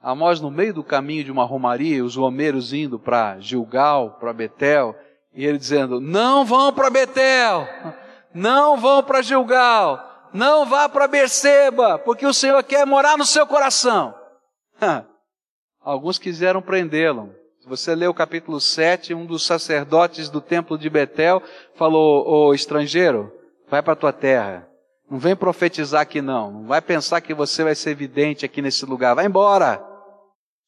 Amós 0.00 0.40
no 0.40 0.50
meio 0.50 0.74
do 0.74 0.82
caminho 0.82 1.22
de 1.22 1.30
uma 1.30 1.44
romaria, 1.44 2.04
os 2.04 2.16
romeiros 2.16 2.72
indo 2.72 2.98
para 2.98 3.38
Gilgal, 3.38 4.16
para 4.18 4.32
Betel, 4.32 4.96
e 5.32 5.46
ele 5.46 5.58
dizendo: 5.58 6.00
Não 6.00 6.44
vão 6.44 6.72
para 6.72 6.90
Betel, 6.90 7.68
não 8.34 8.76
vão 8.76 9.02
para 9.02 9.22
Gilgal, 9.22 10.28
não 10.32 10.64
vá 10.66 10.88
para 10.88 11.08
Berseba, 11.08 11.98
porque 11.98 12.26
o 12.26 12.32
Senhor 12.32 12.62
quer 12.62 12.86
morar 12.86 13.16
no 13.16 13.24
seu 13.24 13.46
coração. 13.46 14.14
Alguns 15.80 16.18
quiseram 16.18 16.62
prendê-lo. 16.62 17.34
Se 17.60 17.68
você 17.68 17.94
lê 17.94 18.06
o 18.06 18.14
capítulo 18.14 18.60
7, 18.60 19.14
um 19.14 19.24
dos 19.24 19.44
sacerdotes 19.44 20.28
do 20.28 20.40
templo 20.40 20.76
de 20.76 20.90
Betel 20.90 21.42
falou: 21.76 22.26
Ô 22.28 22.54
estrangeiro, 22.54 23.32
vai 23.68 23.82
para 23.82 23.96
tua 23.96 24.12
terra. 24.12 24.68
Não 25.10 25.18
vem 25.18 25.36
profetizar 25.36 26.00
aqui 26.00 26.20
não. 26.22 26.50
Não 26.50 26.66
vai 26.66 26.80
pensar 26.80 27.20
que 27.20 27.34
você 27.34 27.62
vai 27.62 27.74
ser 27.74 27.90
evidente 27.90 28.44
aqui 28.44 28.62
nesse 28.62 28.84
lugar. 28.86 29.14
Vai 29.14 29.26
embora 29.26 29.92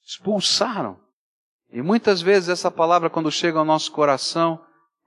expulsaram. 0.05 0.98
E 1.72 1.83
muitas 1.83 2.20
vezes 2.20 2.48
essa 2.48 2.70
palavra, 2.70 3.11
quando 3.11 3.31
chega 3.31 3.59
ao 3.59 3.64
nosso 3.64 3.90
coração, 3.90 4.61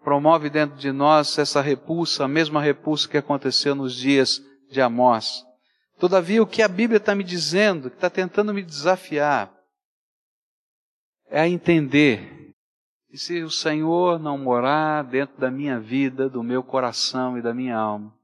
promove 0.08 0.50
dentro 0.50 0.78
de 0.78 0.90
nós 0.90 1.38
essa 1.38 1.60
repulsa, 1.60 2.24
a 2.24 2.28
mesma 2.30 2.62
repulsa 2.62 3.10
que 3.10 3.18
aconteceu 3.18 3.76
nos 3.76 3.94
dias 3.94 4.42
de 4.72 4.80
Amós. 4.80 5.46
Todavia, 6.00 6.42
o 6.42 6.48
que 6.48 6.62
a 6.62 6.68
Bíblia 6.70 6.96
está 6.96 7.14
me 7.14 7.26
dizendo, 7.26 7.90
que 7.90 7.98
está 7.98 8.10
tentando 8.10 8.54
me 8.54 8.64
desafiar, 8.64 9.54
é 11.30 11.42
a 11.42 11.50
entender 11.50 12.54
que 13.10 13.18
se 13.18 13.44
o 13.44 13.52
Senhor 13.52 14.18
não 14.18 14.38
morar 14.38 15.04
dentro 15.04 15.38
da 15.42 15.52
minha 15.52 15.78
vida, 15.78 16.30
do 16.30 16.42
meu 16.42 16.64
coração 16.64 17.38
e 17.38 17.42
da 17.42 17.54
minha 17.54 17.76
alma, 17.76 18.18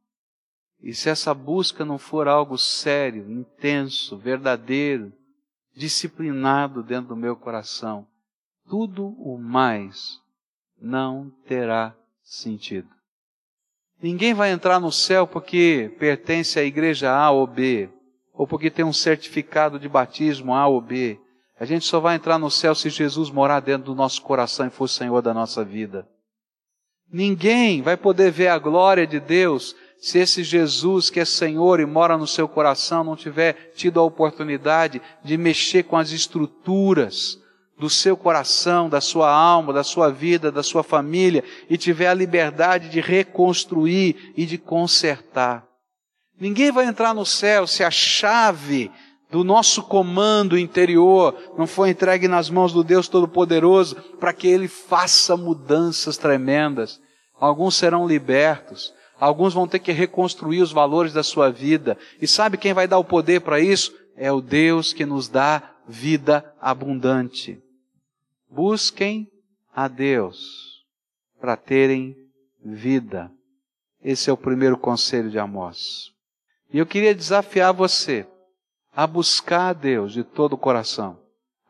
e 0.82 0.93
se 0.93 1.10
essa 1.10 1.34
busca 1.34 1.84
não 1.84 1.98
for 1.98 2.30
algo 2.30 2.58
sério, 2.58 3.30
intenso, 3.30 4.17
verdadeiro, 4.17 5.12
disciplinado 5.76 6.82
dentro 6.82 7.10
do 7.10 7.17
meu 7.17 7.36
coração, 7.36 8.08
tudo 8.69 9.06
o 9.19 9.38
mais 9.38 10.22
não 10.84 11.32
terá 11.48 11.96
sentido. 12.22 12.89
Ninguém 14.02 14.34
vai 14.34 14.52
entrar 14.52 14.82
no 14.82 14.91
céu 14.91 15.26
porque 15.26 15.96
pertence 15.98 16.60
à 16.60 16.63
igreja 16.63 17.10
A 17.10 17.32
ou 17.32 17.48
B, 17.48 17.89
ou 18.34 18.46
porque 18.46 18.69
tem 18.69 18.84
um 18.84 18.91
certificado 18.91 19.80
de 19.80 19.88
batismo 19.88 20.54
A 20.54 20.67
ou 20.67 20.82
B. 20.82 21.17
A 21.58 21.63
gente 21.63 21.86
só 21.86 22.02
vai 22.02 22.17
entrar 22.17 22.38
no 22.38 22.52
céu 22.52 22.76
se 22.76 22.89
Jesus 22.89 23.30
morar 23.30 23.62
dentro 23.62 23.86
do 23.86 23.96
nosso 23.96 24.22
coração 24.22 24.67
e 24.67 24.69
for 24.69 24.89
Senhor 24.89 25.22
da 25.22 25.34
nossa 25.34 25.63
vida. 25.63 26.06
Ninguém 27.10 27.82
vai 27.82 27.96
poder 27.96 28.30
ver 28.32 28.50
a 28.50 28.60
glória 28.60 29.08
de 29.08 29.22
Deus 29.22 29.74
se 30.00 30.19
esse 30.19 30.43
Jesus 30.43 31.10
que 31.10 31.22
é 31.22 31.26
Senhor 31.26 31.80
e 31.80 31.86
mora 31.86 32.17
no 32.17 32.28
seu 32.28 32.48
coração 32.48 33.06
não 33.06 33.15
tiver 33.15 33.72
tido 33.76 34.02
a 34.02 34.04
oportunidade 34.04 35.02
de 35.24 35.38
mexer 35.38 35.84
com 35.84 35.96
as 35.96 36.12
estruturas 36.12 37.41
do 37.84 37.89
seu 37.89 38.15
coração, 38.15 38.88
da 38.88 39.02
sua 39.02 39.30
alma, 39.30 39.74
da 39.74 39.84
sua 39.84 40.10
vida, 40.10 40.50
da 40.50 40.63
sua 40.63 40.84
família 40.84 41.43
e 41.69 41.78
tiver 41.78 42.08
a 42.08 42.13
liberdade 42.13 42.88
de 42.88 43.02
reconstruir 43.02 44.32
e 44.38 44.46
de 44.46 44.58
consertar. 44.58 45.67
Ninguém 46.39 46.72
vai 46.72 46.86
entrar 46.86 47.13
no 47.13 47.26
céu 47.26 47.67
se 47.67 47.84
a 47.84 47.91
chave 47.91 48.89
do 49.30 49.43
nosso 49.43 49.84
comando 49.84 50.58
interior 50.58 51.36
não 51.58 51.67
for 51.67 51.86
entregue 51.86 52.26
nas 52.26 52.50
mãos 52.50 52.72
do 52.72 52.86
Deus 52.86 53.10
Todo-Poderoso 53.10 53.98
para 54.17 54.32
que 54.32 54.48
Ele 54.48 54.69
faça 54.69 55.36
mudanças 55.36 56.15
tremendas. 56.15 57.02
Alguns 57.38 57.76
serão 57.76 58.08
libertos, 58.08 58.93
Alguns 59.19 59.54
vão 59.54 59.67
ter 59.67 59.80
que 59.80 59.91
reconstruir 59.91 60.62
os 60.62 60.72
valores 60.72 61.13
da 61.13 61.24
sua 61.24 61.50
vida. 61.50 61.98
E 62.22 62.28
sabe 62.28 62.58
quem 62.58 62.74
vai 62.74 62.88
dar 62.88 62.98
o 62.98 63.06
poder 63.06 63.41
para 63.41 63.60
isso? 63.60 63.93
É 64.15 64.32
o 64.32 64.41
Deus 64.41 64.91
que 64.91 65.06
nos 65.06 65.28
dá 65.28 65.62
vida 65.88 66.43
abundante. 66.60 67.62
Busquem 68.54 69.28
a 69.74 69.88
Deus 69.88 70.86
para 71.42 71.58
terem 71.58 72.16
vida. 72.63 73.32
Esse 74.00 74.30
é 74.30 74.34
o 74.34 74.38
primeiro 74.38 74.78
conselho 74.78 75.32
de 75.32 75.39
Amós. 75.39 76.12
E 76.72 76.78
eu 76.78 76.86
queria 76.86 77.16
desafiar 77.16 77.74
você 77.74 78.28
a 78.96 79.08
buscar 79.08 79.70
a 79.70 79.74
Deus 79.74 80.13
de 80.13 80.24
todo 80.24 80.54
o 80.54 80.58
coração. 80.58 81.20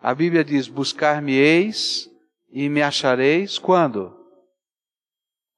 A 0.02 0.14
Bíblia 0.14 0.44
diz: 0.44 0.68
Buscar-me-eis 0.68 2.10
e 2.52 2.68
me 2.68 2.82
achareis 2.82 3.58
quando? 3.58 4.14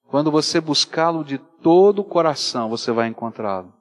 Quando 0.08 0.30
você 0.30 0.62
buscá-lo 0.62 1.24
de 1.24 1.40
todo 1.40 2.04
o 2.04 2.06
coração, 2.06 2.70
você 2.70 2.92
vai 2.92 3.08
encontrá-lo. 3.08 3.74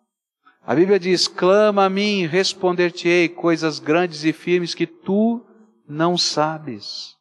A 0.66 0.74
Bíblia 0.74 0.98
diz: 0.98 1.28
Clama 1.28 1.84
a 1.84 1.90
mim, 1.90 2.24
responder-te-ei 2.24 3.28
coisas 3.28 3.78
grandes 3.78 4.24
e 4.24 4.32
firmes 4.32 4.74
que 4.74 4.86
tu 4.86 5.44
não 5.86 6.16
sabes. 6.16 7.14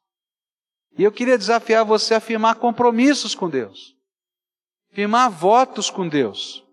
E 0.98 1.04
eu 1.04 1.12
queria 1.12 1.38
desafiar 1.38 1.84
você 1.84 2.14
a 2.14 2.20
firmar 2.20 2.56
compromissos 2.56 3.34
com 3.34 3.50
Deus, 3.50 3.96
firmar 4.92 5.30
votos 5.30 5.90
com 5.90 6.08
Deus. 6.08 6.64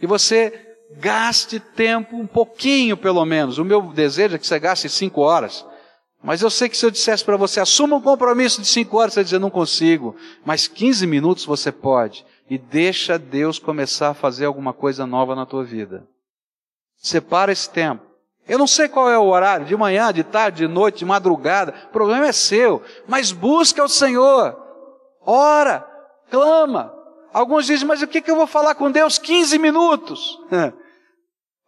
E 0.00 0.06
você 0.06 0.76
gaste 0.98 1.58
tempo, 1.58 2.16
um 2.16 2.26
pouquinho 2.26 2.96
pelo 2.96 3.24
menos. 3.24 3.58
O 3.58 3.64
meu 3.64 3.82
desejo 3.92 4.34
é 4.34 4.38
que 4.38 4.46
você 4.46 4.58
gaste 4.58 4.88
cinco 4.88 5.20
horas. 5.20 5.64
Mas 6.22 6.42
eu 6.42 6.50
sei 6.50 6.68
que 6.68 6.76
se 6.76 6.84
eu 6.84 6.90
dissesse 6.90 7.24
para 7.24 7.36
você, 7.36 7.60
assuma 7.60 7.96
um 7.96 8.00
compromisso 8.00 8.60
de 8.60 8.66
cinco 8.66 8.96
horas, 8.96 9.14
você 9.14 9.20
vai 9.20 9.24
dizer, 9.24 9.38
não 9.38 9.50
consigo. 9.50 10.16
Mas 10.44 10.66
15 10.66 11.06
minutos 11.06 11.44
você 11.44 11.70
pode. 11.70 12.24
E 12.48 12.58
deixa 12.58 13.18
Deus 13.18 13.58
começar 13.58 14.10
a 14.10 14.14
fazer 14.14 14.46
alguma 14.46 14.72
coisa 14.72 15.06
nova 15.06 15.34
na 15.34 15.46
tua 15.46 15.64
vida. 15.64 16.06
Separa 16.96 17.52
esse 17.52 17.70
tempo. 17.70 18.05
Eu 18.48 18.58
não 18.58 18.66
sei 18.66 18.88
qual 18.88 19.10
é 19.10 19.18
o 19.18 19.26
horário, 19.26 19.66
de 19.66 19.76
manhã, 19.76 20.12
de 20.12 20.22
tarde, 20.22 20.66
de 20.66 20.72
noite, 20.72 20.98
de 20.98 21.04
madrugada. 21.04 21.74
O 21.88 21.92
problema 21.92 22.26
é 22.26 22.32
seu. 22.32 22.82
Mas 23.08 23.32
busca 23.32 23.82
o 23.82 23.88
Senhor. 23.88 24.56
Ora, 25.24 25.84
clama. 26.30 26.94
Alguns 27.32 27.66
dizem, 27.66 27.86
mas 27.86 28.00
o 28.02 28.06
que, 28.06 28.20
que 28.20 28.30
eu 28.30 28.36
vou 28.36 28.46
falar 28.46 28.74
com 28.76 28.90
Deus 28.90 29.18
15 29.18 29.58
minutos? 29.58 30.38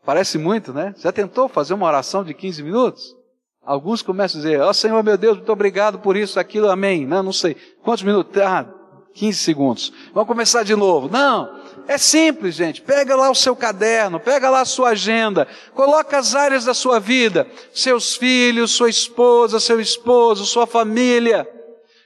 Parece 0.07 0.39
muito, 0.39 0.73
né? 0.73 0.95
Já 0.99 1.13
tentou 1.13 1.49
fazer 1.49 1.75
uma 1.75 1.87
oração 1.87 2.25
de 2.25 2.33
15 2.33 2.63
minutos? 2.63 3.15
Alguns 3.63 4.01
começam 4.01 4.41
a 4.41 4.43
dizer, 4.43 4.61
ó 4.63 4.71
oh, 4.71 4.73
Senhor 4.73 5.03
meu 5.03 5.19
Deus, 5.19 5.37
muito 5.37 5.53
obrigado 5.53 5.99
por 5.99 6.17
isso, 6.17 6.41
aquilo, 6.41 6.71
amém. 6.71 7.07
Não, 7.07 7.23
não 7.23 7.33
sei. 7.33 7.55
Quantos 7.83 8.03
minutos? 8.03 8.41
Ah, 8.41 8.67
15 9.13 9.39
segundos. 9.39 9.93
Vamos 10.15 10.29
começar 10.29 10.63
de 10.63 10.75
novo. 10.75 11.11
Não, 11.11 11.58
é 11.89 11.97
simples, 11.97 12.55
gente. 12.55 12.83
Pega 12.83 13.17
lá 13.17 13.31
o 13.31 13.35
seu 13.35 13.57
caderno, 13.57 14.21
pega 14.21 14.51
lá 14.51 14.61
a 14.61 14.67
sua 14.67 14.91
agenda, 14.91 15.49
coloca 15.75 16.19
as 16.19 16.35
áreas 16.35 16.67
da 16.67 16.75
sua 16.75 17.01
vida, 17.01 17.47
seus 17.75 18.15
filhos, 18.15 18.73
sua 18.73 18.91
esposa, 18.91 19.59
seu 19.59 19.81
esposo, 19.81 20.45
sua 20.45 20.67
família. 20.67 21.49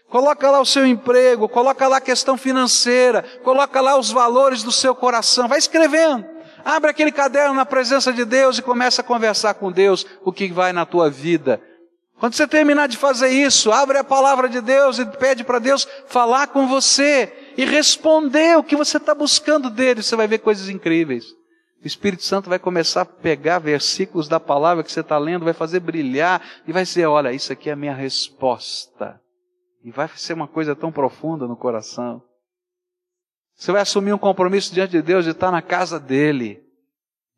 Coloca 0.08 0.48
lá 0.48 0.60
o 0.60 0.66
seu 0.66 0.86
emprego, 0.86 1.48
coloca 1.48 1.88
lá 1.88 1.96
a 1.96 2.00
questão 2.00 2.36
financeira, 2.36 3.24
coloca 3.42 3.80
lá 3.80 3.98
os 3.98 4.12
valores 4.12 4.62
do 4.62 4.70
seu 4.70 4.94
coração, 4.94 5.48
vai 5.48 5.58
escrevendo. 5.58 6.24
Abre 6.64 6.90
aquele 6.90 7.10
caderno 7.10 7.54
na 7.54 7.66
presença 7.66 8.12
de 8.12 8.24
Deus 8.24 8.58
e 8.58 8.62
começa 8.62 9.00
a 9.00 9.04
conversar 9.04 9.54
com 9.54 9.72
Deus 9.72 10.06
o 10.24 10.32
que 10.32 10.52
vai 10.52 10.72
na 10.72 10.86
tua 10.86 11.10
vida. 11.10 11.60
Quando 12.20 12.34
você 12.34 12.46
terminar 12.46 12.86
de 12.86 12.96
fazer 12.96 13.30
isso, 13.30 13.72
abre 13.72 13.98
a 13.98 14.04
palavra 14.04 14.48
de 14.48 14.60
Deus 14.60 15.00
e 15.00 15.04
pede 15.04 15.42
para 15.42 15.58
Deus 15.58 15.88
falar 16.06 16.46
com 16.46 16.68
você 16.68 17.41
e 17.56 17.64
responder 17.64 18.56
o 18.56 18.62
que 18.62 18.76
você 18.76 18.96
está 18.96 19.14
buscando 19.14 19.70
dele. 19.70 20.02
Você 20.02 20.16
vai 20.16 20.26
ver 20.26 20.38
coisas 20.38 20.68
incríveis. 20.68 21.24
O 21.82 21.86
Espírito 21.86 22.22
Santo 22.22 22.48
vai 22.48 22.58
começar 22.58 23.02
a 23.02 23.04
pegar 23.06 23.58
versículos 23.58 24.28
da 24.28 24.38
palavra 24.38 24.84
que 24.84 24.92
você 24.92 25.00
está 25.00 25.18
lendo, 25.18 25.44
vai 25.44 25.52
fazer 25.52 25.80
brilhar 25.80 26.40
e 26.66 26.72
vai 26.72 26.84
dizer: 26.84 27.06
Olha, 27.06 27.32
isso 27.32 27.52
aqui 27.52 27.68
é 27.68 27.72
a 27.72 27.76
minha 27.76 27.94
resposta. 27.94 29.20
E 29.84 29.90
vai 29.90 30.08
ser 30.14 30.32
uma 30.32 30.46
coisa 30.46 30.76
tão 30.76 30.92
profunda 30.92 31.46
no 31.48 31.56
coração. 31.56 32.22
Você 33.56 33.72
vai 33.72 33.82
assumir 33.82 34.12
um 34.12 34.18
compromisso 34.18 34.72
diante 34.72 34.92
de 34.92 35.02
Deus 35.02 35.24
de 35.24 35.32
estar 35.32 35.50
na 35.50 35.60
casa 35.60 35.98
dele, 35.98 36.62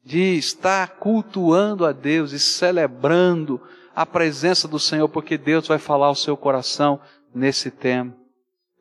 de 0.05 0.37
estar 0.37 0.97
cultuando 0.97 1.87
a 1.87 1.93
Deus 1.93 2.33
e 2.33 2.39
celebrando 2.39 3.61
a 3.95 4.05
presença 4.05 4.69
do 4.69 4.79
Senhor, 4.79 5.09
porque 5.09 5.39
Deus 5.39 5.67
vai 5.67 5.79
falar 5.79 6.07
ao 6.07 6.15
seu 6.15 6.37
coração 6.37 7.01
nesse 7.35 7.71
tempo. 7.71 8.24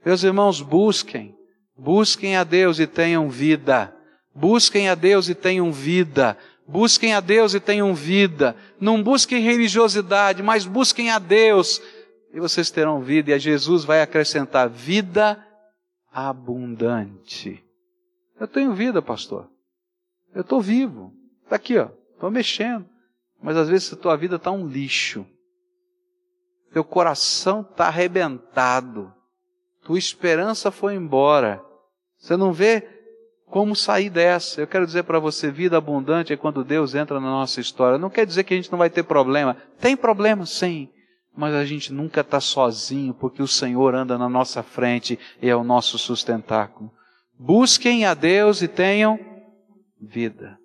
Meus 0.05 0.23
irmãos, 0.23 0.61
busquem, 0.61 1.35
busquem 1.77 2.35
a 2.35 2.43
Deus 2.43 2.79
e 2.79 2.87
tenham 2.87 3.29
vida. 3.29 3.95
Busquem 4.35 4.89
a 4.89 4.95
Deus 4.95 5.29
e 5.29 5.35
tenham 5.35 5.71
vida. 5.71 6.37
Busquem 6.67 7.13
a 7.13 7.19
Deus 7.19 7.53
e 7.53 7.59
tenham 7.59 7.93
vida. 7.93 8.55
Não 8.79 9.01
busquem 9.01 9.41
religiosidade, 9.41 10.41
mas 10.41 10.65
busquem 10.65 11.09
a 11.09 11.19
Deus 11.19 11.81
e 12.33 12.39
vocês 12.39 12.71
terão 12.71 12.99
vida, 12.99 13.29
e 13.29 13.33
a 13.33 13.37
Jesus 13.37 13.85
vai 13.85 14.01
acrescentar 14.01 14.67
vida 14.67 15.45
abundante. 16.11 17.63
Eu 18.39 18.47
tenho 18.47 18.73
vida, 18.73 19.03
pastor. 19.03 19.47
Eu 20.33 20.41
estou 20.41 20.59
vivo. 20.59 21.13
Está 21.43 21.57
aqui, 21.57 21.77
ó. 21.77 21.89
Estou 22.11 22.31
mexendo. 22.31 22.89
Mas 23.39 23.55
às 23.55 23.69
vezes 23.69 23.93
a 23.93 23.97
tua 23.97 24.17
vida 24.17 24.37
está 24.37 24.49
um 24.49 24.67
lixo. 24.67 25.27
Teu 26.71 26.83
coração 26.83 27.61
está 27.61 27.85
arrebentado. 27.85 29.13
Tua 29.83 29.97
esperança 29.97 30.71
foi 30.71 30.95
embora. 30.95 31.63
Você 32.17 32.37
não 32.37 32.53
vê 32.53 32.87
como 33.47 33.75
sair 33.75 34.09
dessa. 34.09 34.61
Eu 34.61 34.67
quero 34.67 34.85
dizer 34.85 35.03
para 35.03 35.19
você, 35.19 35.51
vida 35.51 35.77
abundante 35.77 36.33
é 36.33 36.37
quando 36.37 36.63
Deus 36.63 36.95
entra 36.95 37.19
na 37.19 37.29
nossa 37.29 37.59
história. 37.59 37.97
Não 37.97 38.09
quer 38.09 38.25
dizer 38.25 38.43
que 38.43 38.53
a 38.53 38.57
gente 38.57 38.71
não 38.71 38.79
vai 38.79 38.89
ter 38.89 39.03
problema. 39.03 39.57
Tem 39.79 39.95
problema, 39.95 40.45
sim 40.45 40.89
mas 41.35 41.55
a 41.55 41.65
gente 41.65 41.91
nunca 41.91 42.21
está 42.21 42.39
sozinho, 42.39 43.13
porque 43.13 43.41
o 43.41 43.47
Senhor 43.47 43.95
anda 43.95 44.17
na 44.17 44.29
nossa 44.29 44.61
frente 44.61 45.17
e 45.41 45.49
é 45.49 45.55
o 45.55 45.63
nosso 45.63 45.97
sustentáculo. 45.97 46.91
Busquem 47.37 48.05
a 48.05 48.13
Deus 48.13 48.61
e 48.61 48.67
tenham 48.67 49.19
vida. 49.99 50.57